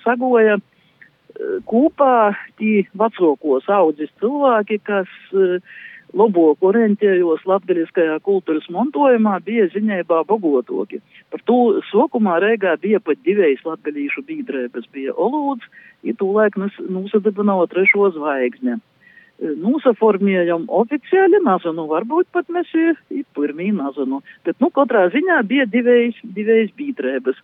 sagoja 0.04 0.58
kopā 1.70 2.34
tī 2.60 2.82
vecākos 2.98 3.70
audzis 3.72 4.12
cilvēki, 4.20 4.82
kas 4.84 5.12
labāk 6.18 6.64
orientējos 6.64 7.46
latgaļiskajā 7.48 8.18
kultūras 8.26 8.68
montojumā, 8.74 9.38
bija 9.46 9.68
ziņībā 9.74 10.24
bogotoki. 10.28 11.02
Par 11.32 11.44
to 11.48 11.80
sokumā 11.92 12.40
Rīgā 12.44 12.78
bija 12.84 13.00
pat 13.04 13.22
divējas 13.28 13.64
latgaļīšu 13.68 14.24
bīdrēbas, 14.28 14.88
bija 14.92 15.16
Olūds, 15.16 15.68
ja 16.08 16.16
tūlaik 16.20 16.58
nusadibināja 16.58 17.68
trešo 17.74 18.12
zvaigzne 18.16 18.80
nosaformējam 19.40 20.66
oficiāli 20.74 21.40
nazanu, 21.46 21.86
varbūt 21.92 22.30
pat 22.34 22.50
mēs 22.54 22.72
ir 22.74 22.98
pirmī 23.38 23.70
nazanu, 23.76 24.22
bet, 24.46 24.58
nu, 24.64 24.72
katrā 24.74 25.08
ziņā 25.14 25.42
bija 25.48 25.68
divējs, 25.70 26.20
divējs 26.24 26.74
bītrēbas. 26.78 27.40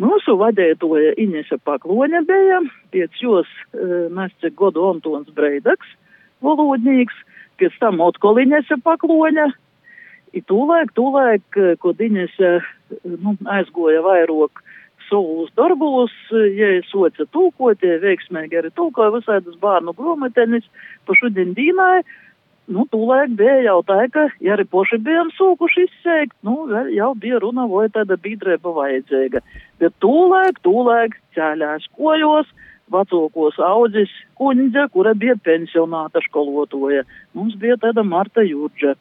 Mūsu 0.00 0.36
vadētoja 0.40 1.14
Inese 1.20 1.58
Pakloņa 1.66 2.22
bija, 2.26 2.60
pēc 2.94 3.22
jos 3.22 3.48
uh, 3.74 4.08
nesce 4.16 4.50
godu 4.56 4.86
Antons 4.88 5.28
Breidaks, 5.36 5.90
valodnīgs, 6.42 7.14
pēc 7.60 7.76
tam 7.82 8.00
otkol 8.00 8.40
Inese 8.42 8.80
Pakloņa, 8.82 9.50
I 10.30 10.40
tūlaik, 10.46 10.92
tūlaik, 10.94 11.56
kad 11.82 12.02
Inese 12.06 12.50
nu, 13.02 13.34
aizgoja 13.50 13.98
vairāk 14.04 14.62
savus 15.10 15.50
darbos, 15.58 16.14
ja 16.56 16.72
soca 16.88 17.26
tūkot, 17.34 17.82
ja 17.84 18.00
veiksmīgi 18.02 18.60
arī 18.60 18.72
tūkoja 18.78 19.16
visādas 19.18 19.58
bērnu 19.60 19.94
grāmatenis, 19.98 20.66
pa 21.06 21.16
šodien 21.18 21.52
dīnai, 21.58 22.00
nu, 22.70 22.86
tūlēk 22.92 23.34
bija 23.38 23.58
jau 23.66 23.80
tā, 23.86 23.98
ka, 24.14 24.28
ja 24.44 24.54
arī 24.54 24.66
poši 24.70 25.00
bijām 25.04 25.32
sūkuši 25.36 25.86
izsēkt, 25.88 26.36
nu, 26.46 26.56
jau 26.94 27.12
bija 27.18 27.42
runa, 27.42 27.66
vai 27.70 27.88
tāda 27.92 28.18
bīdrēba 28.20 28.74
vajadzīga. 28.78 29.42
Bet 29.82 29.96
tūlēk, 30.04 30.62
tūlēk 30.66 31.18
ķēļās 31.36 31.90
kojos, 31.98 32.50
vecākos 32.90 33.58
audzis 33.62 34.10
kundze, 34.38 34.86
kura 34.94 35.14
bija 35.14 35.36
pensionāta 35.46 36.22
skolotoja. 36.26 37.04
Mums 37.38 37.56
bija 37.60 37.78
tāda 37.82 38.04
Marta 38.06 38.44
Jurģa. 38.46 38.96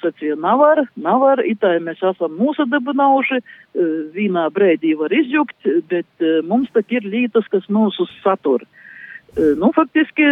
Sacīja, 0.00 0.36
navar, 0.40 0.84
navar, 0.96 1.42
itai 1.44 1.76
mēs 1.84 2.00
esam 2.12 2.36
mūsadabinājuši, 2.38 3.40
e, 3.42 3.88
vienā 4.14 4.46
brēdī 4.54 4.94
var 4.98 5.12
izjukt, 5.12 5.58
bet 5.90 6.24
e, 6.24 6.38
mums 6.48 6.72
tak 6.72 6.92
ir 6.92 7.04
lītas, 7.04 7.48
kas 7.52 7.68
mūsu 7.68 8.08
satur. 8.22 8.64
E, 8.64 8.82
Nu, 9.32 9.70
faktiski 9.72 10.24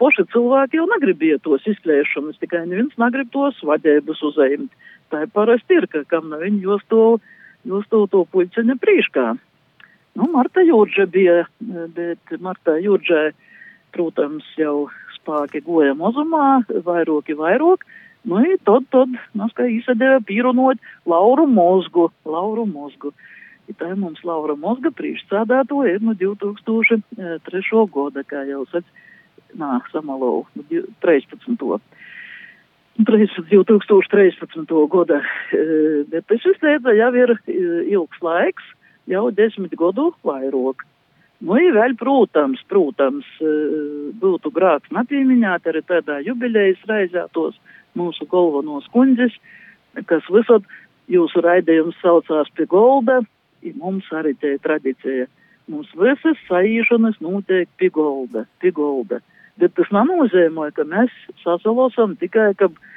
poši 0.00 0.24
cilvēki 0.32 0.78
jau 0.78 0.86
negribēja 0.88 1.42
tos 1.44 1.64
izklēšanas, 1.68 2.38
tikai 2.40 2.62
neviens 2.64 2.94
negrib 2.96 3.28
tos 3.34 3.58
vadības 3.60 4.22
uzaimt. 4.24 4.72
Tā 5.12 5.26
ir 5.26 5.32
parasti 5.34 5.76
ir, 5.76 5.84
ka 5.92 6.06
kam 6.08 6.30
nav 6.32 6.40
viņi 6.40 6.62
jūs 6.64 6.86
to, 6.88 7.02
jūs 7.68 7.84
to, 7.92 8.06
to 8.08 8.22
puļceņa 8.32 8.78
prīškā. 8.80 9.26
Nu, 10.16 10.28
Marta 10.32 10.64
Jūrža 10.64 11.04
bija, 11.12 11.42
bet 11.60 12.32
Marta 12.40 12.78
Jūržai, 12.80 13.34
protams, 13.92 14.48
jau 14.56 14.88
spāki 15.18 15.60
goja 15.60 15.92
mozumā, 15.92 16.64
vairoki 16.88 17.36
vairok. 17.36 17.84
Nu, 18.26 18.40
i 18.42 18.56
tad, 18.66 18.88
tad, 18.90 19.12
mums 19.38 19.54
īsadēja 19.54 20.18
pīrunot 20.26 20.80
Lauru 21.06 21.46
Mozgu, 21.46 22.08
Lauru 22.26 22.64
Mozgu. 22.66 23.12
I 23.70 23.74
tā 23.78 23.92
ir 23.92 23.98
mums 23.98 24.22
Laura 24.26 24.56
Mozga 24.58 24.90
priekšsādāto 24.94 25.82
ir 25.86 26.02
no 26.02 26.14
2003. 26.18 27.82
gada, 27.94 28.24
kā 28.26 28.42
jau 28.50 28.64
sac, 28.72 28.86
nā, 29.58 29.78
samalau, 29.92 30.44
no 30.58 30.62
13. 31.06 31.78
2013. 33.06 34.74
gada, 34.90 35.20
bet 36.10 36.26
tas 36.26 36.50
izteica 36.50 36.94
jau 36.96 37.12
ir 37.14 37.34
e, 37.36 37.56
ilgs 37.92 38.22
laiks, 38.24 38.64
jau 39.06 39.30
desmit 39.30 39.74
gadu 39.78 40.10
vairāk. 40.26 40.82
Nu, 41.44 41.58
ir 41.60 41.74
vēl, 41.76 41.94
protams, 42.00 42.62
protams, 42.70 43.26
e, 43.38 43.54
būtu 44.18 44.50
grāts 44.54 44.90
nepieminēt 44.94 45.66
arī 45.68 45.82
tādā 45.84 46.22
jubilejas 46.24 46.80
reizē 46.88 47.26
tos 47.36 47.58
mūsu 47.96 48.26
galvenos 48.30 48.88
kundzes, 48.94 49.34
kas 50.10 50.26
visad 50.32 50.66
jūsu 51.12 51.42
raidījums 51.44 51.98
saucās 52.02 52.50
pie 52.56 52.66
golda, 52.70 53.20
i 53.62 53.72
mums 53.76 54.08
arī 54.14 54.34
te 54.38 54.56
ir 54.56 54.62
tradicija. 54.64 55.26
Mums 55.70 55.90
visas 55.98 56.38
saīšanas 56.46 57.18
notiek 57.24 57.70
pie 57.80 57.90
golda, 57.90 58.44
pie 58.62 58.70
golda. 58.74 59.18
Bet 59.58 59.74
tas 59.74 59.88
nenozīmē, 59.94 60.68
ka 60.76 60.84
mēs 60.86 61.10
sasalosam 61.42 62.14
tikai, 62.20 62.52
ka 62.60 62.68
apēst 62.68 62.95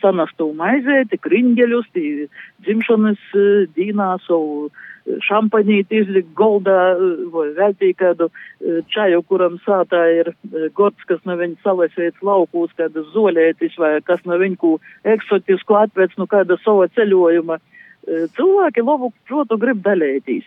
sanastu 0.00 0.52
maizēti, 0.54 1.18
kriņģeļus, 1.18 1.86
tī 1.94 2.28
dzimšanas 2.64 3.18
eh, 3.34 3.66
dīnā 3.76 4.18
savu 4.26 4.68
eh, 4.68 5.18
šampanīti 5.22 6.02
izlikt 6.02 6.34
goldā 6.34 6.94
eh, 6.94 7.24
vai 7.32 7.48
veltī 7.56 7.92
kādu 7.94 8.30
eh, 8.30 8.82
čaju, 8.88 9.22
kuram 9.22 9.58
sātā 9.64 10.02
ir 10.20 10.32
eh, 10.32 10.68
gods, 10.74 11.02
kas 11.06 11.20
no 11.24 11.36
viņa 11.36 11.56
salasēts 11.62 12.22
laukūs, 12.22 12.74
kādas 12.76 13.06
zoļētis 13.14 13.78
vai 13.78 14.00
kas 14.02 14.24
no 14.24 14.38
viņa 14.38 14.56
kū 14.56 14.78
eksotisku 15.04 15.74
atvec 15.74 16.16
no 16.16 16.26
kāda 16.26 16.58
sava 16.64 16.88
ceļojuma. 16.88 17.58
Eh, 18.06 18.28
Cilvēki 18.36 18.82
labu, 18.86 19.12
protu, 19.28 19.58
grib 19.58 19.82
dalētīs. 19.84 20.46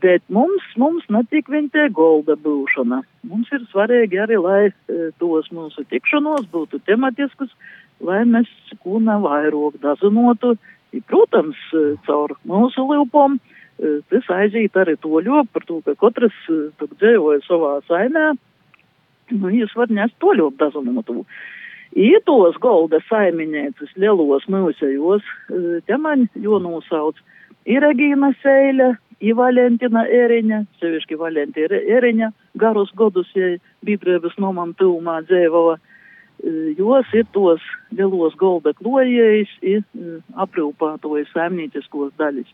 Bet 0.00 0.22
mums, 0.32 0.64
mums 0.80 1.04
netik 1.12 1.50
viņa 1.52 1.68
tie 1.74 1.88
golda 1.92 2.32
būšana. 2.40 3.02
Mums 3.28 3.50
ir 3.52 3.66
svarīgi 3.68 4.22
arī, 4.24 4.38
lai 4.40 4.60
e, 4.70 5.10
tos 5.20 5.50
mūsu 5.52 5.84
tikšanos 5.90 6.46
būtu 6.48 6.80
tematiskus, 6.88 7.52
lai 8.02 8.22
mēs 8.28 8.50
kūna 8.82 9.18
vairāk 9.22 9.80
dazinotu. 9.82 10.56
Protams, 11.08 11.58
caur 12.06 12.34
mūsu 12.48 12.84
lūpām 12.84 13.38
tas 14.12 14.28
aiziet 14.30 14.76
arī 14.78 14.94
to 15.00 15.20
ļop 15.24 15.48
par 15.54 15.64
to, 15.66 15.80
ka 15.86 15.94
katrs 15.98 16.36
tur 16.46 16.90
dzīvoja 17.00 17.40
savā 17.46 17.78
saimē. 17.88 18.32
Nu, 19.32 19.48
jūs 19.50 19.72
var 19.78 19.90
nest 19.90 20.14
to 20.20 20.34
ļop 20.36 20.58
dazinotu. 20.60 21.24
Ietos 21.92 22.56
golda 22.60 23.02
saiminieces 23.08 23.90
lielos 24.00 24.46
mūsejos, 24.48 25.24
te 25.86 25.96
man 26.00 26.28
jo 26.40 26.60
nosauc. 26.62 27.18
Ir 27.68 27.84
Regīna 27.84 28.32
Seile, 28.42 28.94
ir 29.20 29.36
Valentina 29.38 30.06
Eriņa, 30.08 30.62
sevišķi 30.80 31.18
Valentina 31.20 31.80
Eriņa, 31.96 32.30
garus 32.58 32.90
godus, 32.96 33.28
ja 33.36 33.54
biedrības 33.86 34.38
nomam 34.40 34.72
tūmā 34.80 35.20
dzēvova. 35.28 35.76
E, 36.42 36.74
Jos 36.78 37.06
ir 37.14 37.26
tos 37.32 37.62
lielos 37.94 38.34
golda 38.38 38.74
klojējs, 38.78 39.52
ir 39.62 39.82
e, 39.82 40.18
aprūpātojas 40.44 41.30
saimnieciskos 41.34 42.12
daļas. 42.18 42.50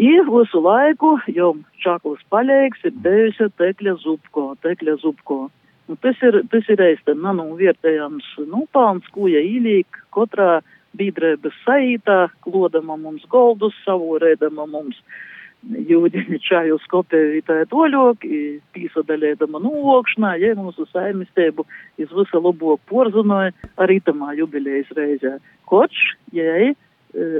Ir 0.00 0.28
visu 0.28 0.60
laiku, 0.62 1.16
jau 1.34 1.54
čaklas 1.82 2.20
paļēks, 2.32 2.84
ir 2.88 3.00
bijusi 3.04 3.48
tekļa 3.60 3.96
zubko, 4.04 4.52
tekļa 4.62 5.00
zubko. 5.02 5.48
Nu, 5.90 5.96
tas 5.98 6.20
ir, 6.22 6.38
tas 6.52 6.68
ir 6.70 6.78
reizte 6.78 7.16
nanu 7.18 7.48
vietējams, 7.58 8.28
nu, 8.52 8.62
palns, 8.72 9.08
kuja 9.10 9.42
īlīk, 9.42 9.98
katrā 10.14 10.60
biedrības 10.96 11.56
saītā, 11.64 12.28
klodama 12.44 12.96
mums 13.00 13.26
goldus, 13.30 13.74
savorēdama 13.86 14.68
mums 14.70 15.00
jūdiņa 15.68 16.38
čaju 16.48 16.78
skopēvītāja 16.86 17.68
toļok, 17.70 18.26
pīsadalēdama 18.76 19.60
nūokšanā, 19.62 20.34
ja 20.40 20.54
mūsu 20.58 20.86
saimistēbu 20.92 21.66
iz 22.00 22.12
visa 22.16 22.40
labok 22.40 22.80
porzinoja 22.90 23.52
arī 23.80 24.00
tamā 24.04 24.34
jubilejas 24.38 24.90
reizē. 24.96 25.36
Koč, 25.70 25.96
jai, 26.34 26.72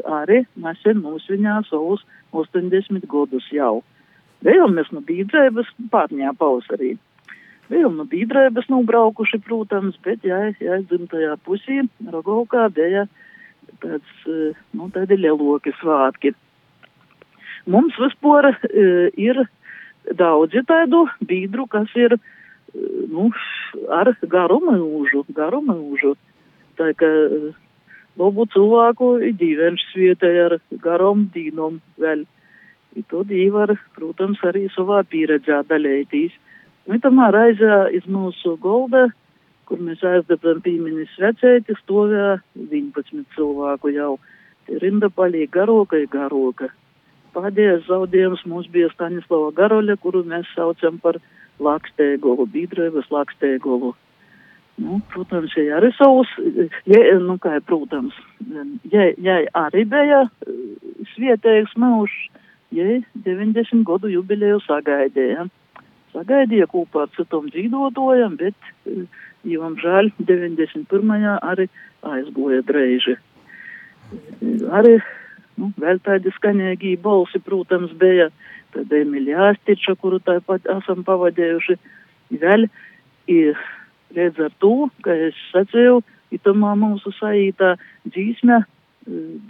arī 0.07 0.45
nesen 0.57 1.01
mūsviņā 1.05 1.61
savus 1.71 2.05
80 2.33 3.07
gadus 3.11 3.47
jau. 3.55 3.81
Vēl 4.45 4.71
mēs 4.73 4.89
no 4.95 5.03
bīdrēbas 5.05 5.69
pārņā 5.93 6.33
pavasarī. 6.39 6.95
Vēl 7.71 7.93
no 7.95 8.07
bīdrēbas 8.09 8.67
nobraukuši, 8.73 9.39
protams, 9.47 9.99
bet 10.03 10.25
jai, 10.27 10.55
jai 10.59 10.81
dzimtajā 10.91 11.37
pusī 11.47 11.85
Rogovkā 12.11 12.67
bija 12.75 13.05
tāds, 13.83 14.15
nu, 14.75 14.89
tādi 14.95 15.21
lieloki 15.21 15.75
svātki. 15.79 16.33
Mums 17.71 17.97
vispār 18.01 18.51
e, 18.51 18.85
ir 19.21 19.45
daudzi 20.19 20.65
tādu 20.67 21.05
biedru, 21.23 21.69
kas 21.71 21.93
ir, 21.95 22.17
e, 22.17 22.85
nu, 23.13 23.29
ar 23.95 24.11
garu 24.33 24.59
mūžu, 24.65 25.25
garu 25.37 25.61
mūžu. 25.67 26.17
Tā 26.81 26.91
kā 26.99 27.07
e, 27.07 27.53
labu 28.19 28.47
cilvēku 28.55 29.13
ir 29.29 29.37
dīvenš 29.39 29.87
svietai 29.93 30.35
ar 30.49 30.59
garom 30.83 31.29
dīnom 31.35 31.79
vēl. 32.01 32.27
I 32.99 33.05
to 33.07 33.23
dīvar, 33.23 33.77
protams, 33.95 34.41
arī 34.43 34.65
savā 34.75 35.05
pieredzē 35.07 35.61
daļētīs. 35.71 36.35
Nu, 36.91 36.99
tamā 36.99 37.29
raizē 37.31 37.85
iz 37.95 38.09
mūsu 38.11 38.57
golda, 38.59 39.05
kur 39.71 39.79
mēs 39.79 40.03
aizdabam 40.03 40.59
pīmenis 40.65 41.13
vecēti, 41.23 41.77
stovē 41.85 42.41
11 42.59 43.23
cilvēku 43.37 43.95
jau. 43.95 44.17
Rinda 44.83 45.07
palīja 45.15 45.53
garoka, 45.55 46.03
garoka. 46.11 46.73
Pēdējais 47.35 47.87
zaudējums 47.87 48.45
mums 48.51 48.69
bija 48.73 48.91
Stanislava 48.95 49.51
Garoļa, 49.57 49.97
kuru 50.03 50.25
mēs 50.27 50.49
saucam 50.57 50.99
par 51.03 51.21
lakstēgolu, 51.63 52.47
bīdrēvas 52.51 53.11
lakstēgolu. 53.13 53.93
Nu, 54.81 55.01
protams, 55.13 55.53
ja 55.59 55.77
arī 55.77 55.91
savus, 55.93 56.31
ja, 56.89 57.01
nu 57.21 57.37
kā, 57.43 57.59
protams, 57.69 58.17
ja, 58.89 59.11
ja 59.21 59.41
arī 59.61 59.85
bija 59.89 60.23
svietējs 61.13 61.75
mūžs, 61.77 62.15
ja 62.73 62.87
90 63.27 63.85
gadu 63.85 64.09
jubileju 64.09 64.63
sagaidīja. 64.65 65.51
Sagaidīja 66.15 66.67
kopā 66.71 67.05
ar 67.05 67.13
citom 67.15 67.51
dzīvotojam, 67.53 68.39
bet, 68.41 68.71
jām 69.47 69.77
žēl, 69.83 70.11
91. 70.19 71.29
arī 71.39 71.69
aizgoja 72.15 72.65
dreiži. 72.67 73.19
Arī 74.73 74.97
Nu, 75.61 75.69
vēl 75.81 75.99
tādi 76.01 76.33
skaņīgi 76.33 76.95
balsi, 77.05 77.41
protams, 77.45 77.93
bija 78.01 78.31
tāda 78.73 79.01
Emilija 79.03 79.51
Astiča, 79.51 79.97
kuru 80.01 80.21
tāpat 80.25 80.69
esam 80.79 81.03
pavadējuši. 81.05 81.77
Vēl 82.41 82.69
ir 83.29 83.59
redz 84.17 84.41
ar 84.41 84.55
to, 84.63 84.89
ka 85.05 85.17
es 85.29 85.37
sacīju, 85.51 86.01
itamā 86.33 86.73
mūsu 86.81 87.13
saītā 87.19 87.75
dzīsme 88.07 88.63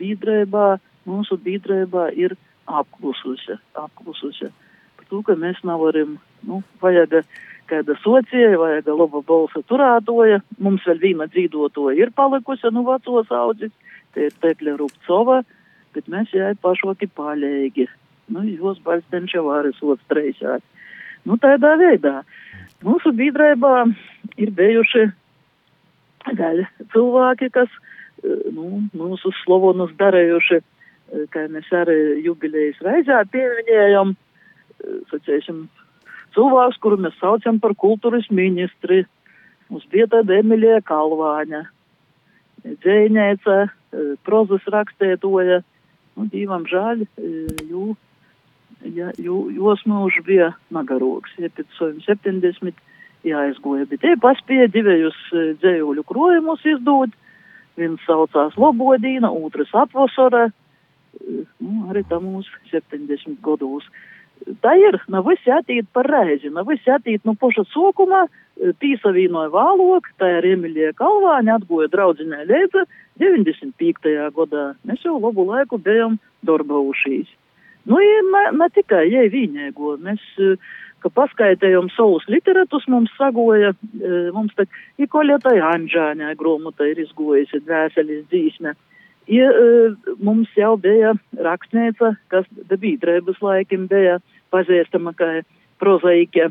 bīdrēbā, 0.01 0.67
mūsu 1.07 1.39
bīdrēbā 1.45 2.09
ir 2.19 2.35
apklususi, 2.67 3.59
apklususi. 3.79 4.51
Par 4.97 5.07
to, 5.13 5.23
ka 5.27 5.39
mēs 5.39 5.63
nevaram, 5.67 6.19
nu, 6.49 6.63
vajag 6.83 7.21
kāda 7.71 7.95
socija, 8.03 8.57
vajag 8.59 8.91
laba 8.91 9.23
balsa 9.27 9.63
turētoja. 9.71 10.43
Mums 10.59 10.91
vēl 10.91 11.01
viena 11.07 11.31
dzīvotoja 11.31 11.99
ir 12.03 12.13
palikusi, 12.17 12.75
nu, 12.75 12.83
vecos 12.89 13.31
audzis, 13.31 13.75
te 14.15 14.27
ir 14.27 14.37
Tekļa 14.43 14.79
Rupcova 14.81 15.43
bet 15.95 16.09
mēs 16.11 16.33
jai 16.35 16.55
pašoki 16.63 17.11
paļēgi. 17.17 17.87
Nu, 18.31 18.45
jūs 18.47 18.79
balstenča 18.85 19.43
varas 19.43 19.79
otstrēsāt. 19.83 20.63
Nu, 21.27 21.37
tādā 21.41 21.75
veidā. 21.81 22.21
Mūsu 22.87 23.13
biedrībā 23.17 23.75
ir 24.41 24.53
bijuši 24.57 25.09
vēl 26.39 26.63
cilvēki, 26.95 27.51
kas 27.53 27.73
nu, 28.55 28.85
mūsu 28.97 29.33
slovonus 29.43 29.93
darējuši, 30.01 30.61
kā 31.35 31.45
mēs 31.53 31.69
arī 31.75 31.99
jubilejas 32.25 32.79
reizē 32.87 33.19
pieminējam, 33.33 34.15
sacēsim, 35.11 35.67
cilvēks, 36.37 36.79
kuru 36.81 37.01
mēs 37.05 37.19
saucam 37.21 37.59
par 37.61 37.75
kultūras 37.75 38.31
ministri. 38.31 39.03
Mums 39.71 39.85
bija 39.91 40.09
tāda 40.11 40.41
Emilija 40.41 40.81
Kalvāņa. 40.87 41.67
dzēņēca, 42.65 43.57
prozas 44.27 44.65
rakstētoja, 44.73 45.61
nu, 46.17 46.27
dīvam 46.33 46.67
žāļ, 46.71 47.05
jū, 47.71 47.87
ja, 48.97 49.11
jū, 49.21 49.41
jos 49.57 49.85
mūži 49.89 50.25
bija 50.27 50.53
nagaroks, 50.75 51.35
ja 51.39 51.51
pēc 51.55 51.69
saviem 51.79 52.01
70 52.07 52.81
jāizgoja, 53.27 53.89
bet 53.91 54.03
te 54.05 54.15
paspēja 54.21 54.71
divējus 54.73 55.19
dzējuļu 55.61 56.05
krojumus 56.09 56.65
izdot, 56.69 57.13
viens 57.81 58.03
saucās 58.09 58.57
Lobodīna, 58.61 59.31
otrs 59.31 59.73
Atvosora, 59.77 60.49
nu, 61.21 61.75
arī 61.91 62.05
tā 62.09 62.21
mūsu 62.23 62.53
70 62.73 63.41
gados. 63.45 63.87
Tā 64.65 64.73
ir, 64.81 64.97
nav 65.13 65.27
visi 65.29 65.53
attīt 65.53 65.89
par 65.93 66.09
reizi, 66.09 66.49
nav 66.53 66.69
visi 66.71 66.91
attīt 66.91 67.27
no 67.29 67.35
poša 67.39 67.67
sokuma, 67.71 68.25
pīsavīnoja 68.81 69.51
vālok, 69.53 70.09
tā 70.21 70.29
ir 70.39 70.51
Emilija 70.55 70.93
Kalvāņa, 70.99 71.61
atgoja 71.61 71.89
draudzinē 71.93 72.45
Leidza 72.49 72.85
95. 73.21 74.13
gadā. 74.37 74.65
Mēs 74.89 75.05
jau 75.05 75.17
labu 75.21 75.47
laiku 75.49 75.81
bijām 75.81 76.19
darbaušīs. 76.47 77.29
Nu, 77.89 78.01
ja 78.01 78.21
ne, 78.29 78.45
ne 78.59 78.69
tikai, 78.75 79.07
ja 79.13 79.25
viņēgo, 79.33 79.95
mēs, 80.05 80.21
ka 81.01 81.13
paskaitējām 81.17 81.89
savus 81.95 82.27
literatus, 82.29 82.85
mums 82.93 83.13
sagoja, 83.17 83.73
mums 84.37 84.53
tā, 84.59 84.69
ir 85.01 85.09
koļetai 85.13 85.57
Anžāņā 85.65 86.35
gromota 86.41 86.89
ir 86.89 87.01
izgojusi 87.07 87.63
dvēseles 87.65 88.27
dzīsme. 88.29 88.77
Ja, 89.29 89.51
mums 90.19 90.49
jau 90.57 90.75
bija 90.81 91.13
rakstnīca, 91.37 92.15
kas 92.33 92.47
debītrēbas 92.71 93.39
laikim 93.45 93.87
bija 93.91 94.19
pazīstama 94.51 95.13
kā 95.15 95.29
prozaike 95.81 96.51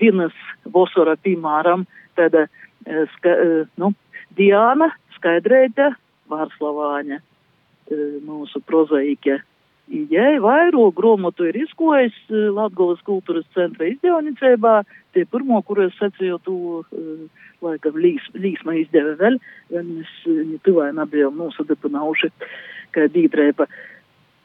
Dinas 0.00 0.36
Vosora, 0.64 1.16
piemēram, 1.16 1.86
tāda 2.18 2.46
ska, 3.16 3.34
nu, 3.80 3.92
Diana 4.36 4.90
Skaidrēta 5.16 5.90
Vārslavāņa, 6.30 7.20
mūsu 8.26 8.62
prozaike. 8.66 9.40
Jai 9.90 10.38
vairo 10.38 10.84
gromotu 10.94 11.48
ir 11.48 11.56
izkojis 11.64 12.14
Latgolas 12.30 13.00
kultūras 13.02 13.46
centra 13.56 13.88
izdevnicībā, 13.90 14.84
tie 15.16 15.24
pirmo, 15.26 15.58
kur 15.66 15.80
es 15.82 15.96
sacīju, 15.98 16.38
tu 16.46 16.54
laikam 17.64 17.98
līs, 17.98 18.22
līsma 18.38 18.76
izdeva 18.78 19.16
vēl, 19.18 19.40
ja 19.74 19.82
mēs 19.82 20.12
viņi 20.28 20.60
tuvai 20.62 20.92
nebijām 20.94 21.42
nosadapinājuši, 21.42 22.30
kā 22.94 23.08
dīdrēpa. 23.10 23.66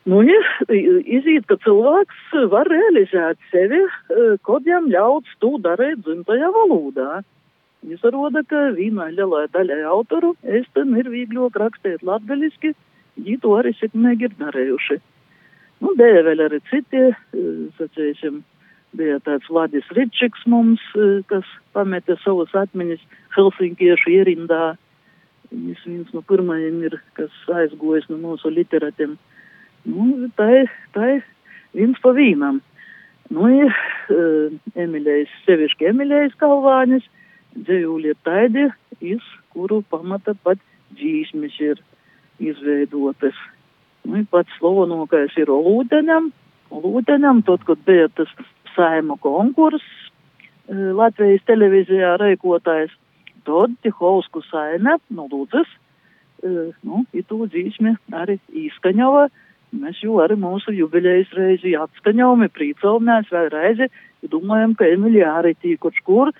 Nu, 0.10 0.25
ja 0.25 0.41
izīt, 0.69 1.45
ka 1.49 1.60
cilvēks 1.62 2.36
var 2.49 2.69
realizēt 2.69 3.38
sevi, 3.53 3.84
kad 4.49 4.65
jam 4.65 4.89
ļauts 4.89 5.39
to 5.41 5.55
darīt 5.62 6.01
dzimtajā 6.05 6.51
valodā. 6.58 7.21
Izrāda, 7.86 8.41
ka 8.49 8.71
vienai 8.73 9.12
lielai 9.13 9.45
daļai 9.53 9.84
autoru 9.93 10.34
es 10.41 10.65
tam 10.73 10.97
ir 10.97 11.10
vieglāk 11.13 11.58
rakstīt 11.62 12.01
latgaliski, 12.01 12.73
viņi 13.17 13.43
to 13.43 13.60
arī 13.62 13.77
sekmīgi 13.77 14.31
ir 14.31 14.39
darējuši. 14.41 15.05
Nu, 15.85 15.93
bija 15.99 16.23
vēl 16.25 16.41
arī 16.41 16.57
citi, 16.71 17.01
sacīsim, 17.77 18.39
bija 18.97 19.19
tāds 19.21 19.45
Vladis 19.51 19.85
Ričiks 19.93 20.47
mums, 20.49 20.81
kas 21.29 21.45
pameta 21.77 22.15
savas 22.23 22.55
atmiņas 22.57 23.03
Helsinkiešu 23.35 24.13
ierindā. 24.15 24.63
Viņš 25.51 25.83
viens 25.85 26.13
no 26.15 26.23
pirmajiem 26.25 26.79
ir, 26.87 26.97
kas 27.19 27.33
aizgojas 27.53 28.07
no 28.09 28.17
mūsu 28.23 28.49
literatiem. 28.49 29.13
Nu, 29.85 30.31
tai, 30.39 30.65
tai 30.97 31.19
viens 31.77 31.99
pa 32.01 32.15
vīnam. 32.17 32.63
Nu, 33.29 33.45
ir 33.53 33.69
uh, 33.69 34.55
Emilijas, 34.73 35.29
sevišķi 35.45 35.91
Emilijas 35.91 36.33
Kalvānis, 36.41 37.05
dzējūļi 37.55 38.13
ir 38.13 38.21
taidi, 38.25 38.65
iz 39.05 39.21
kuru 39.53 39.83
pamata 39.93 40.33
pat 40.45 40.61
dzīsmes 40.97 41.61
ir 41.61 41.81
izveidotas. 42.41 43.37
Nu, 44.05 44.21
pats 44.31 44.57
slavenākais 44.59 45.33
ir 45.41 45.49
Olūdeņam. 45.53 46.29
Olūdeņam, 46.75 47.41
tad, 47.47 47.63
kad 47.65 47.81
bija 47.87 48.09
tas 48.17 48.31
saima 48.75 49.17
konkurss 49.21 49.85
Latvijas 50.69 51.43
televīzijā 51.45 52.15
reikotājs, 52.17 52.93
tad 53.45 53.73
Tihovsku 53.85 54.41
saime, 54.47 54.97
nu, 55.13 55.27
lūdzas, 55.29 55.69
nu, 56.85 57.03
itū 57.13 57.45
dzīsmi 57.45 57.95
arī 58.17 58.39
īskaņova. 58.65 59.27
Mēs 59.75 60.01
jau 60.01 60.17
arī 60.23 60.37
mūsu 60.39 60.73
jubilejas 60.73 61.31
reizi 61.35 61.75
atskaņojam, 61.77 62.45
prīcamies 62.55 63.31
vēl 63.33 63.49
reizi, 63.53 63.89
domājam, 64.31 64.73
ka 64.77 64.87
Emilija 64.89 65.35
arī 65.41 65.53
tīkoč 65.61 66.01
kur, 66.07 66.31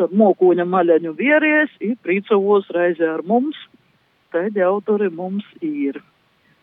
ar 0.00 0.14
mokoņa 0.16 0.64
maļaņu 0.64 1.12
vieries, 1.16 1.72
ir 1.84 1.96
prīcavos 2.04 2.70
reizi 2.72 3.04
ar 3.04 3.20
mums, 3.26 3.56
tad 4.32 4.56
autori 4.64 5.10
mums 5.12 5.44
ir. 5.60 6.00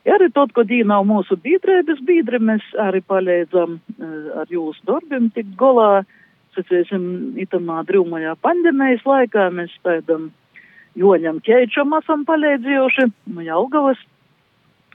Ja 0.08 0.16
arī 0.16 0.30
tot, 0.32 0.54
kad 0.56 0.70
dī 0.70 0.86
nav 0.88 1.04
mūsu 1.08 1.36
biedrības 1.44 2.00
biedri, 2.08 2.40
mēs 2.40 2.64
arī 2.80 3.02
palīdzam 3.12 3.76
uh, 3.76 4.12
ar 4.40 4.52
jūsu 4.52 4.80
darbiem 4.88 5.28
tikt 5.36 5.58
golā. 5.60 6.06
Sacīsim, 6.56 7.36
itamā 7.38 7.84
drūmajā 7.86 8.38
pandēmijas 8.42 9.04
laikā 9.06 9.50
mēs 9.54 9.74
tādam 9.86 10.32
Joņam 10.98 11.42
Keičam 11.46 11.92
esam 12.00 12.24
palīdzējuši 12.26 13.10
no 13.36 13.44
Jelgavas. 13.46 14.00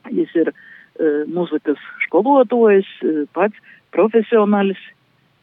Viņš 0.09 0.33
ir 0.40 0.51
uh, 0.51 1.20
muzikas 1.29 1.85
skolotājs, 2.07 2.88
uh, 3.05 3.22
pats 3.37 3.77
profesionālis. 3.94 4.81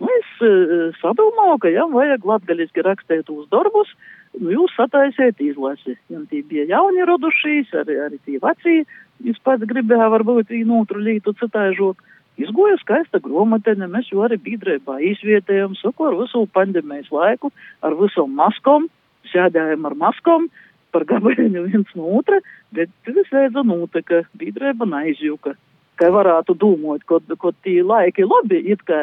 Nu, 0.02 0.10
es 0.16 0.32
uh, 0.42 0.90
sadomāju, 1.04 1.60
ka 1.62 1.72
jām 1.76 1.94
vajag 1.94 2.26
latgaliski 2.26 2.84
rakstīt 2.88 3.30
uz 3.30 3.46
darbus, 3.54 3.94
nu, 4.40 4.50
jūs 4.56 4.74
sataisiet 4.80 5.38
izlasi. 5.46 5.94
Jām 6.10 6.26
tī 6.32 6.42
bija 6.42 6.66
jauni 6.74 7.06
rodušīs, 7.06 7.70
arī, 7.84 8.00
arī 8.08 8.20
tī 8.26 8.42
vecī 8.42 8.80
Viņš 9.26 9.42
pats 9.44 9.68
gribēja 9.68 10.08
varbūt 10.14 10.54
vienu 10.54 10.82
otru 10.84 11.02
lītu 11.04 11.34
citāžot. 11.40 12.00
Izgoja 12.40 12.78
skaista 12.80 13.20
gromatiņa, 13.20 13.90
mēs 13.92 14.08
jau 14.14 14.24
arī 14.24 14.38
biedrībā 14.40 14.96
izvietējam, 15.04 15.76
saku 15.76 16.08
ar 16.08 16.16
visu 16.22 16.46
pandēmijas 16.56 17.10
laiku, 17.12 17.52
ar 17.84 17.98
visām 18.00 18.32
maskom, 18.38 18.88
sēdējam 19.28 19.90
ar 19.90 19.96
maskom, 20.00 20.48
par 20.96 21.04
gabaliņu 21.10 21.66
viens 21.68 21.90
no 22.00 22.14
otra, 22.20 22.40
bet 22.76 22.94
visveidza 23.08 23.66
notika, 23.68 24.24
biedrība 24.40 24.88
neizjuka. 24.88 25.58
Kā 26.00 26.08
varētu 26.16 26.56
domāt, 26.56 27.04
kad, 27.12 27.28
kad 27.42 27.58
tī 27.66 27.82
laiki 27.84 28.24
labi, 28.24 28.62
it 28.72 28.86
kā 28.88 29.02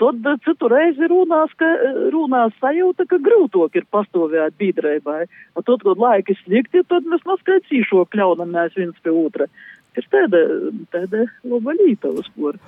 tad 0.00 0.26
citu 0.44 0.70
reizi 0.72 1.08
runās, 1.10 1.52
ka 1.60 1.68
runās 2.14 2.54
sajūta, 2.62 3.06
ka 3.10 3.18
grūtok 3.22 3.76
ir 3.78 3.86
pastāvēt 3.94 4.56
biedrībai. 4.60 5.24
Tad, 5.60 5.84
kad 5.84 6.02
laiki 6.06 6.36
slikti, 6.42 6.84
tad 6.88 7.06
mēs 7.10 7.24
noskaidrīšo 7.28 8.06
kļaunamies 8.14 8.78
viens 8.78 9.04
pie 9.04 9.14
otra. 9.14 9.48
Ir 9.94 10.08
tāda, 10.10 10.40
tāda 10.90 11.28
laba 11.46 11.76
līta 11.78 12.10
uz 12.10 12.26
kur. 12.34 12.58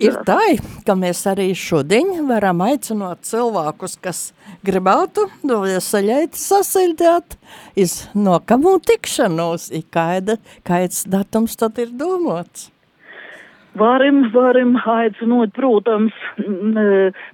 Ir 0.00 0.14
tā, 0.24 0.38
ka 0.86 0.94
mēs 0.96 1.20
arī 1.28 1.50
šodien 1.58 2.14
varam 2.28 2.62
aicināt 2.64 3.26
cilvēkus, 3.28 3.98
kas 4.00 4.20
gribētu 4.64 5.26
noviesaļēt, 5.44 6.38
sasildīt, 6.38 7.36
iz 7.76 8.06
nokamu 8.14 8.78
tikšanos, 8.86 9.68
kāda, 9.92 10.38
kāds 10.64 11.02
datums 11.10 11.58
tad 11.60 11.82
ir 11.82 11.92
domāts. 11.98 12.70
Varam, 13.78 14.26
varam 14.34 14.74
aicinot, 14.76 15.54
protams, 15.56 16.16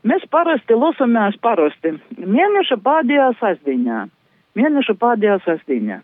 mēs 0.06 0.26
parasti 0.30 0.76
losamies 0.78 1.38
parasti. 1.42 1.96
Mēneša 2.18 2.78
pēdējā 2.84 3.32
sasdiņā. 3.40 4.04
Mēneša 4.58 4.94
pēdējā 5.02 5.38
sasdiņā. 5.46 5.98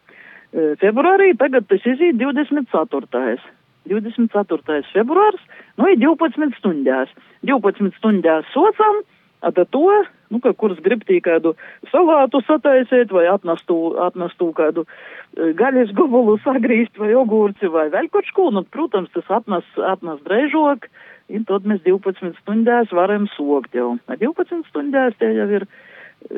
Februārī 0.82 1.32
tagad 1.38 1.68
tas 1.70 1.86
izīt 1.86 2.18
24. 2.18 3.38
24. 3.84 4.82
februārs, 4.94 5.42
nu 5.78 5.90
ir 5.92 5.98
12 6.02 6.58
stundās. 6.58 7.10
12 7.44 7.94
stundās 7.98 8.46
socam, 8.54 9.02
Ata 9.44 9.64
to, 9.68 9.88
nu, 10.34 10.42
ka 10.42 10.52
kuras 10.58 10.82
grib 10.84 11.06
tī 11.06 11.20
kādu 11.24 11.54
salātu 11.92 12.42
sataisīt 12.48 13.14
vai 13.14 13.24
atnestu, 13.30 13.78
atnestu 14.02 14.50
kādu 14.58 14.86
gaļas 15.34 15.94
gobulu 15.96 16.36
sagrīst 16.46 16.98
vai 17.00 17.14
ogurci 17.18 17.70
vai 17.70 17.88
vēl 17.94 18.10
kaut 18.12 18.30
ko, 18.36 18.50
nu, 18.54 18.64
protams, 18.76 19.12
tas 19.14 19.30
atnes, 19.40 19.66
atnes 19.94 20.22
dreižok, 20.26 20.90
un 21.34 21.48
tad 21.48 21.66
mēs 21.70 21.82
12 21.86 22.36
stundās 22.42 22.92
varam 22.92 23.28
sokt 23.38 23.76
jau. 23.78 23.94
12 24.10 24.66
stundās 24.70 25.16
tie 25.20 25.32
jau 25.38 25.50
ir 25.60 25.68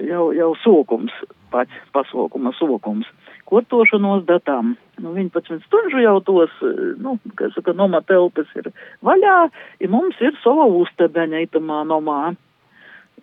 jau, 0.07 0.31
jau 0.35 0.51
sokums, 0.63 1.15
pats 1.51 1.73
pasaukuma 1.95 2.53
sokums. 2.59 3.09
Kortošanos 3.47 4.25
datām. 4.27 4.75
Nu, 4.99 5.13
11 5.15 5.63
stundu 5.67 6.01
jau 6.03 6.17
tos, 6.27 6.55
nu, 7.03 7.17
kā 7.39 7.51
saka, 7.55 7.75
nomā 7.77 8.01
telpas 8.09 8.51
ir 8.59 8.73
vaļā, 9.07 9.37
ja 9.83 9.91
mums 9.93 10.19
ir 10.25 10.35
sava 10.43 10.67
uztebeņa 10.81 11.45
itamā 11.47 11.85
nomā 11.87 12.35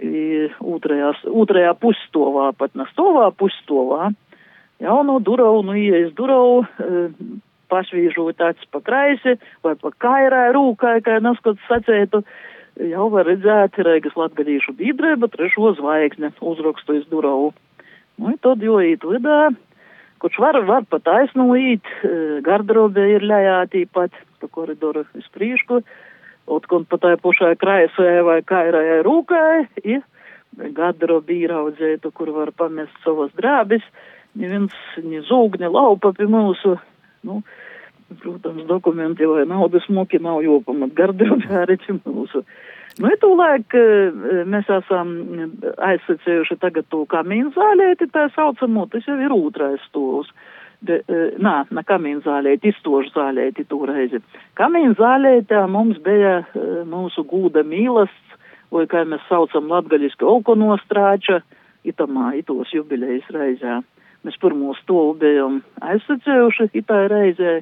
otrajā, 0.02 1.14
otrajā 1.30 1.74
pusstovā, 1.80 2.52
pat 2.58 2.74
ne 2.76 2.86
stovā, 2.92 3.30
pusstovā. 3.38 4.12
Jauno 4.84 5.20
durau, 5.24 5.62
nu 5.64 5.76
ieejas 5.78 6.14
durau, 6.18 6.64
pašvīžot 7.72 8.42
acis 8.42 8.70
pa 8.72 8.82
kraisi 8.84 9.38
vai 9.64 9.76
pa 9.80 9.92
kairē 10.06 10.52
rūkai, 10.56 11.00
kā 11.06 11.20
neskot 11.24 11.62
sacētu, 11.70 12.24
jau 12.90 13.10
var 13.14 13.30
redzēt 13.30 13.78
Reigas 13.86 14.18
latgadīšu 14.18 14.76
biedrība 14.78 15.30
trešo 15.32 15.76
zvaigzne 15.80 16.34
uzrakstu 16.42 17.00
iz 17.00 17.06
durau. 17.12 17.54
Nu, 18.18 18.34
tad 18.42 18.62
jau 18.62 18.80
īt 18.82 19.06
vidā, 19.08 19.54
kurš 20.22 20.40
var, 20.42 20.60
var 20.68 20.86
pat 20.90 21.10
aiznoīt, 21.10 21.86
garderobē 22.46 23.08
ir 23.16 23.26
ļajā 23.30 23.60
tīpat, 23.74 24.18
pa 24.42 24.50
koridoru 24.52 25.06
uz 25.18 25.30
priekšu, 25.34 25.82
otkon 26.48 26.86
pa 26.90 27.00
tai 27.02 27.16
pušai 27.22 27.56
kraisē 27.60 28.24
vai 28.28 28.42
kairajai 28.46 29.02
rūkai, 29.06 29.68
i 29.84 30.00
garderobi 30.76 31.42
īraudzētu, 31.44 32.12
kur 32.14 32.32
var 32.36 32.52
pamest 32.56 32.94
savas 33.06 33.32
drābis, 33.38 33.84
neviens, 34.38 34.74
ne 35.02 35.24
zūg, 35.26 35.58
ne 35.62 35.70
laupa 35.72 36.14
pie 36.14 36.28
mūsu, 36.30 36.76
nu, 37.28 37.42
protams, 38.22 38.68
dokumenti 38.70 39.26
vai 39.30 39.48
naudas 39.50 39.88
moki 39.90 40.20
nav 40.22 40.44
jopamat 40.46 40.94
garderobi 40.98 41.50
arī 41.64 41.80
pie 41.82 41.98
mūsu. 42.06 42.44
Nu, 43.02 43.10
ja 43.10 43.18
tūlēk 43.18 43.74
mēs 44.46 44.68
esam 44.70 45.16
aizsacējuši 45.82 46.60
tagad 46.62 46.86
to 46.94 47.08
kamīnu 47.10 47.50
zālēti, 47.56 48.12
tā 48.14 48.28
saucamo, 48.36 48.86
tas 48.92 49.08
jau 49.10 49.18
ir 49.18 49.34
otrais 49.34 49.82
stūls. 49.90 50.30
De, 50.84 50.98
nā, 51.40 51.54
ne 51.72 51.82
kamīnu 51.88 52.26
zālēti, 52.26 52.74
izstošu 52.74 53.14
zālēti 53.14 53.64
toreiz. 53.70 54.18
Kamīnu 54.60 54.98
zālētā 55.00 55.62
mums 55.72 56.02
bija 56.04 56.42
mūsu 56.90 57.24
gūda 57.30 57.64
mīlasts, 57.64 58.38
vai 58.74 58.84
kā 58.92 59.06
mēs 59.08 59.24
saucam 59.30 59.70
latgaļiski 59.72 60.28
olkonostrāča, 60.28 61.40
itamā, 61.88 62.34
itos 62.40 62.74
jubilejas 62.76 63.28
reizē. 63.32 63.80
Mēs 64.24 64.40
pirmo 64.40 64.76
stolu 64.80 65.18
bijām 65.20 65.62
aizsacējuši 65.84 66.70
itā 66.80 67.04
reizē, 67.12 67.58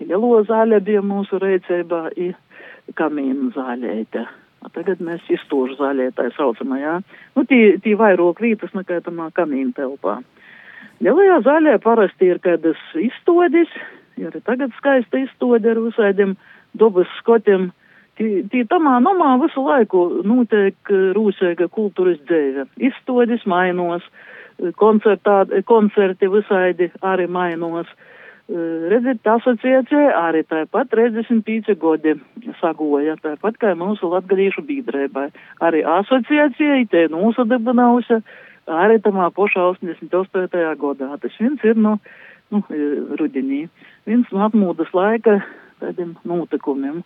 lielo 0.00 0.40
zālē 0.48 0.80
bija 0.84 1.04
mūsu 1.04 1.40
reicībā, 1.40 2.08
i 2.16 2.32
kamīnu 2.96 3.52
zālētā. 3.56 4.24
Tagad 4.74 4.98
mēs 5.04 5.22
izstožu 5.30 5.76
zaļie 5.78 6.08
tā 6.16 6.26
saucamajā. 6.34 6.96
Nu, 7.36 7.44
tī, 7.46 7.76
tī 7.84 7.92
vairāk 7.98 8.40
vītas 8.42 8.72
nekā 8.74 8.98
tamā 9.04 9.28
kamīna 9.36 9.76
telpā. 9.76 10.18
Lielajā 11.04 11.40
zaļē 11.44 11.74
parasti 11.84 12.30
ir 12.32 12.38
kādas 12.44 12.78
izstodis, 12.96 13.72
ir 14.16 14.32
tagad 14.46 14.72
skaista 14.78 15.20
izstodi 15.20 15.68
ar 15.68 15.80
visādiem 15.84 16.36
dabas 16.78 17.10
skotiem. 17.20 17.70
Tī, 18.16 18.46
tī 18.48 18.62
tamā 18.64 18.94
nomā 19.04 19.34
visu 19.42 19.60
laiku 19.60 20.06
notiek 20.24 20.92
rūsēga 21.18 21.68
kultūras 21.68 22.16
dzēve. 22.24 22.64
Izstodis 22.88 23.44
mainos, 23.44 24.06
koncerti 24.80 26.30
visādi 26.32 26.88
arī 27.04 27.28
mainos. 27.28 27.90
Redziet, 28.46 29.26
asociācija 29.26 30.14
arī 30.20 30.44
tāpat 30.46 30.92
35 30.94 31.74
gadi 31.82 32.14
sagoja, 32.60 33.16
tāpat 33.20 33.58
kā 33.58 33.74
mūsu 33.76 34.08
latgadīšu 34.12 34.62
biedrībai. 34.68 35.26
Arī 35.66 35.82
asociācija 35.82 36.84
te 36.88 37.08
nosadibinājusi 37.10 38.20
arī 38.20 38.24
tamā 38.66 39.30
pošā 39.30 39.62
88. 39.74 40.76
gadā. 40.80 41.18
Tas 41.22 41.38
viens 41.40 41.62
ir 41.64 41.76
no, 41.76 41.98
nu, 42.50 42.62
rudenī, 43.18 43.68
viens 44.06 44.26
no 44.32 44.46
apmūdas 44.46 44.92
laika 44.94 45.40
tādiem 45.80 46.16
notikumiem. 46.24 47.04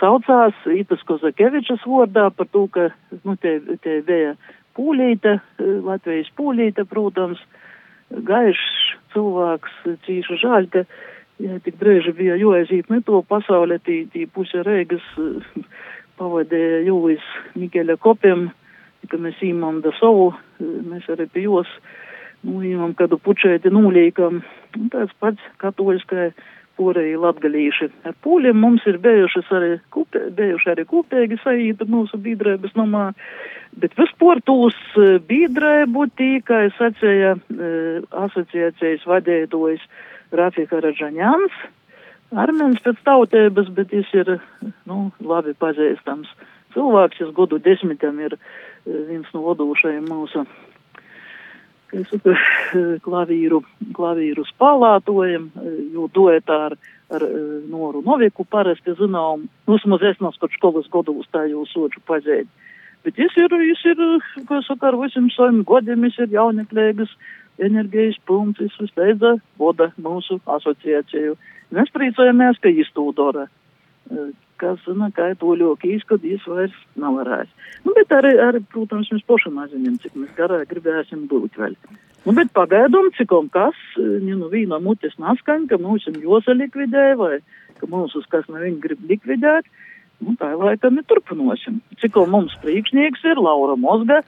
Saucās 0.00 0.54
Itas 0.72 1.02
Kozakevičas 1.04 1.84
vārdā 1.84 2.30
par 2.32 2.46
to, 2.48 2.66
ka, 2.72 2.88
nu, 3.24 3.36
te, 3.36 3.60
te 3.84 4.00
bija 4.06 4.36
pūlīte, 4.76 5.40
Latvijas 5.60 6.30
pūlīte, 6.36 6.86
protams, 6.88 7.38
gaišs 8.10 8.96
cilvēks, 9.12 9.76
cīši 10.06 10.38
žēl, 10.40 10.68
ka 10.72 10.84
ja, 11.42 11.58
tik 11.64 11.76
drēži 11.80 12.14
bija 12.16 12.38
joaiziet 12.40 12.88
ne 12.92 13.02
to 13.04 13.20
pasaulē, 13.28 13.78
tī, 13.84 14.04
tī 14.12 14.24
puse 14.32 14.62
reigas 14.64 15.04
pavadīja 16.18 16.84
jūlis 16.86 17.24
Mikeļa 17.58 17.98
kopiem, 18.00 18.48
ka 19.10 19.20
mēs 19.20 19.40
īmam 19.44 19.80
da 19.84 19.92
savu, 20.00 20.32
mēs 20.60 21.06
arī 21.12 21.28
pie 21.32 21.46
jos, 21.46 21.70
nu, 22.46 22.60
īmam 22.64 22.94
kādu 22.98 23.18
pučēti 23.22 23.72
nūlīkam, 23.74 24.42
un 24.78 24.92
tāds 24.92 25.14
pats 25.20 25.50
katoļskai 25.62 26.30
porēji 26.76 27.16
latgalīši. 27.20 27.88
Ar 28.08 28.16
pūļiem 28.24 28.58
mums 28.60 28.84
ir 28.88 28.98
bijušas 29.02 29.48
arī, 29.56 29.70
kūpē, 29.94 30.26
bijuši 30.36 30.72
arī 30.74 30.84
kūpēgi 30.90 31.38
saīta 31.42 31.86
mūsu 31.88 32.20
biedrēbas 32.22 32.74
nomā, 32.76 33.06
bet 33.80 33.96
vispār 33.98 34.42
tūs 34.48 34.76
biedrēbu 35.28 36.08
tīkai 36.20 36.66
sacēja 36.76 37.36
e, 37.36 37.70
asociācijas 38.26 39.06
vadētojas 39.08 39.86
Rafika 40.36 40.82
Ražaņans, 40.84 41.56
armēns 42.36 42.82
pēc 42.84 43.00
tautības, 43.06 43.72
bet 43.76 43.94
viņš 43.94 44.14
ir, 44.20 44.36
nu, 44.90 45.08
labi 45.24 45.56
pazīstams 45.56 46.32
cilvēks, 46.76 47.20
šis 47.22 47.34
godu 47.36 47.60
desmitam 47.62 48.18
ir 48.20 48.36
viens 48.86 49.28
no 49.34 49.42
vadošajiem 49.50 50.06
mūsu 50.08 50.46
es 51.94 52.10
saku, 52.10 52.34
klavīru, 53.06 53.62
klavīru 53.96 54.44
spēlētojiem, 54.50 55.48
jo 55.94 56.08
duetā 56.14 56.58
ar, 56.70 56.76
ar 57.14 57.24
Noru 57.70 58.02
Noviku 58.06 58.46
parasti 58.48 58.96
zinām, 58.98 59.46
nu, 59.46 59.76
vismaz 59.76 60.04
es 60.10 60.20
no 60.22 60.32
skot 60.34 60.54
školas 60.56 60.88
godos 60.92 61.28
tā 61.32 61.46
jau 61.50 61.66
soču 61.70 62.02
pazēd. 62.08 62.48
Bet 63.06 63.18
es 63.22 63.36
ir, 63.38 63.52
es 63.70 63.82
ir, 63.86 64.00
kā 64.48 64.60
saka, 64.66 64.90
ar 64.90 64.98
visiem 64.98 65.28
saviem 65.30 65.62
godiem, 65.66 66.08
es 66.08 66.16
ir 66.18 66.32
jauneklēgas 66.34 67.12
enerģijas 67.62 68.18
punkts, 68.26 68.64
es 68.64 68.74
visleidza 68.80 69.36
voda 69.60 69.92
mūsu 70.02 70.40
asociāciju. 70.56 71.36
Mēs 71.74 71.92
priecājamies, 71.94 72.58
ka 72.62 72.72
viņš 72.74 72.90
to 72.94 73.06
dara 73.16 73.46
kas, 74.60 74.82
to 75.40 75.54
ļoti 75.60 75.94
izskatīs, 75.96 76.44
vairs 76.48 76.74
nav 76.98 77.18
varējis. 77.20 77.70
Nu, 77.84 77.94
bet 77.96 78.12
arī, 78.16 78.34
arī, 78.40 78.62
protams, 78.72 79.10
mēs 79.12 79.24
pašam 79.28 79.58
nezinām, 79.60 79.98
cik 80.02 80.16
mēs 80.18 80.32
garā 80.38 80.62
gribēsim 80.68 81.26
būt 81.30 81.58
vēl. 81.60 81.76
Nu, 82.26 82.34
bet 82.34 82.50
pagaidām, 82.56 83.12
cikom 83.14 83.50
kas, 83.54 83.76
ja 83.96 84.34
nu 84.34 84.48
vīna 84.50 84.80
mutes 84.82 85.14
naskaņ, 85.22 85.68
ka 85.70 85.78
mums 85.78 86.08
ir 86.10 86.18
jāsalikvidē, 86.24 87.12
vai 87.20 87.36
ka 87.78 87.86
mūsus 87.90 88.26
kas 88.32 88.48
no 88.50 88.58
viņa 88.62 88.80
grib 88.82 89.04
likvidēt, 89.06 89.68
nu, 90.24 90.34
tā 90.40 90.50
laikam 90.58 90.98
ir 90.98 91.06
turpinosim. 91.06 91.78
Ciko 92.02 92.26
mums 92.30 92.56
priekšnieks 92.64 93.22
ir 93.30 93.38
Laura 93.38 93.76
Mozga, 93.78 94.22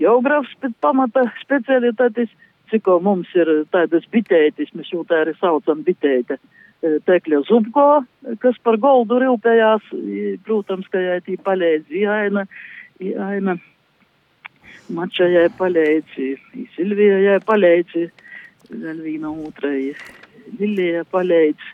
geogrāfs 0.00 0.54
pēc 0.62 0.78
pamata 0.80 1.26
specialitātes, 1.42 2.32
ciko 2.70 2.98
mums 3.04 3.28
ir 3.38 3.66
tādas 3.74 4.06
bitētis, 4.12 4.72
mēs 4.74 4.90
jau 4.94 5.04
tā 5.06 5.26
arī 5.26 5.36
saucam 5.40 5.84
bitēte. 5.86 6.38
Tekļa 6.84 7.40
Zubko, 7.48 7.86
kas 8.42 8.58
par 8.62 8.76
goldu 8.80 9.16
rūpējās, 9.22 9.86
protams, 10.44 10.88
ka 10.92 11.00
jai 11.00 11.16
tī 11.24 11.38
palīdz 11.40 11.94
Jāina, 12.02 12.44
Jāina 13.00 13.56
Mača 14.92 15.26
jai 15.26 15.48
palīdz, 15.56 16.12
Silvija 16.76 17.16
jai 17.24 17.38
palīdz, 17.42 17.96
vēl 18.70 19.00
viena 19.02 19.32
otrai 19.32 19.96
Lilija 20.60 21.02
palīdz, 21.10 21.72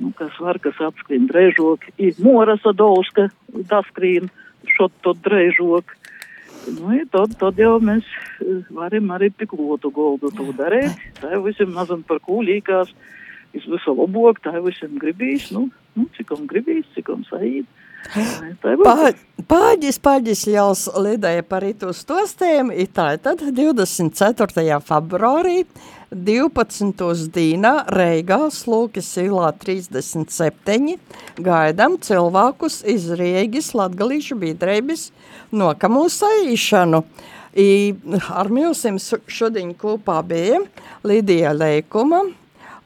nu, 0.00 0.12
kas 0.16 0.38
var, 0.40 0.60
kas 0.62 0.78
apskrien 0.88 1.26
drežok, 1.28 1.84
i 2.00 2.14
Mora 2.22 2.56
Sadovska, 2.62 3.28
daskrien, 3.68 4.30
šot 4.76 4.94
to 5.04 5.12
drežok. 5.26 5.92
Nu, 6.78 6.96
tad, 7.12 7.36
tad 7.38 7.60
jau 7.60 7.76
mēs 7.82 8.06
varam 8.74 9.12
arī 9.14 9.28
piklotu 9.34 9.92
goldu 9.94 10.32
to 10.38 10.48
darīt, 10.56 10.96
tā 11.20 11.34
jau 11.34 11.44
visam 11.44 11.76
mazam 11.76 12.00
par 12.06 12.22
kūlīkās. 12.24 12.88
Cool 12.94 13.15
es 13.56 13.66
visu 13.70 13.96
labāk, 13.96 14.42
tā 14.44 14.54
visam 14.64 14.96
gribīs, 15.00 15.50
nu, 15.54 15.66
nu 15.96 16.06
cikam 16.16 16.46
gribīs, 16.50 16.86
cikam 16.96 17.24
saīt. 17.30 17.66
Pāģis, 19.50 19.98
pāģis 19.98 20.44
jau 20.52 20.68
lidēja 21.02 21.42
par 21.46 21.64
itu 21.66 21.90
stostēm, 21.96 22.70
itā 22.70 23.08
tad 23.18 23.42
24. 23.56 24.78
februārī 24.86 25.64
12. 26.14 27.26
dīnā 27.34 27.72
Reigā 27.90 28.38
Slūkis 28.54 29.08
ilā 29.24 29.50
37 29.58 30.94
gaidam 31.42 31.96
cilvēkus 31.98 32.84
iz 32.86 33.08
Riegis 33.18 33.72
latgalīšu 33.74 34.38
biedrēbis 34.38 35.10
nokamu 35.50 36.06
saīšanu. 36.12 37.02
I, 37.56 37.96
ar 38.36 38.50
milsim 38.52 39.00
šodien 39.00 39.72
kopā 39.80 40.20
bija 40.28 40.60
Lidija 41.06 41.54
Leikuma, 41.56 42.26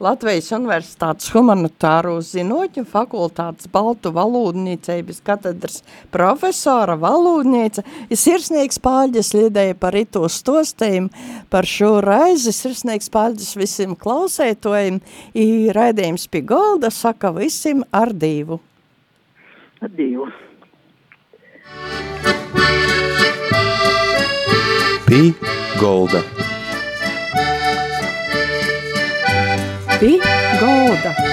Latvijas 0.01 0.47
Universitātes 0.55 1.27
humanitāro 1.29 2.15
zinoķu 2.25 2.81
fakultātes 2.89 3.67
baltu 3.69 4.09
valūdniecības 4.15 5.19
katedras 5.21 5.83
profesora 6.09 6.95
valūdniece. 6.97 7.83
Ir 8.09 8.17
sirsnīgs 8.17 8.81
pāļģis 8.81 9.29
liedēja 9.37 9.75
par 9.77 9.93
ito 9.99 10.23
stostējumu, 10.25 11.11
par 11.53 11.69
šo 11.69 11.91
raizi 12.01 12.49
sirsnīgs 12.55 13.13
pāļģis 13.13 13.51
visiem 13.61 13.93
klausētojiem. 13.93 14.97
Ir 15.37 15.77
raidījums 15.77 16.25
pie 16.33 16.41
golda, 16.49 16.89
saka 16.89 17.29
visiem 17.35 17.83
ar 17.93 18.09
divu. 18.09 18.57
Ar 19.85 19.93
divu. 19.93 20.25
Pie 25.05 25.27
golda. 25.77 26.23
Pie 30.01 30.17
golda. 30.59 31.30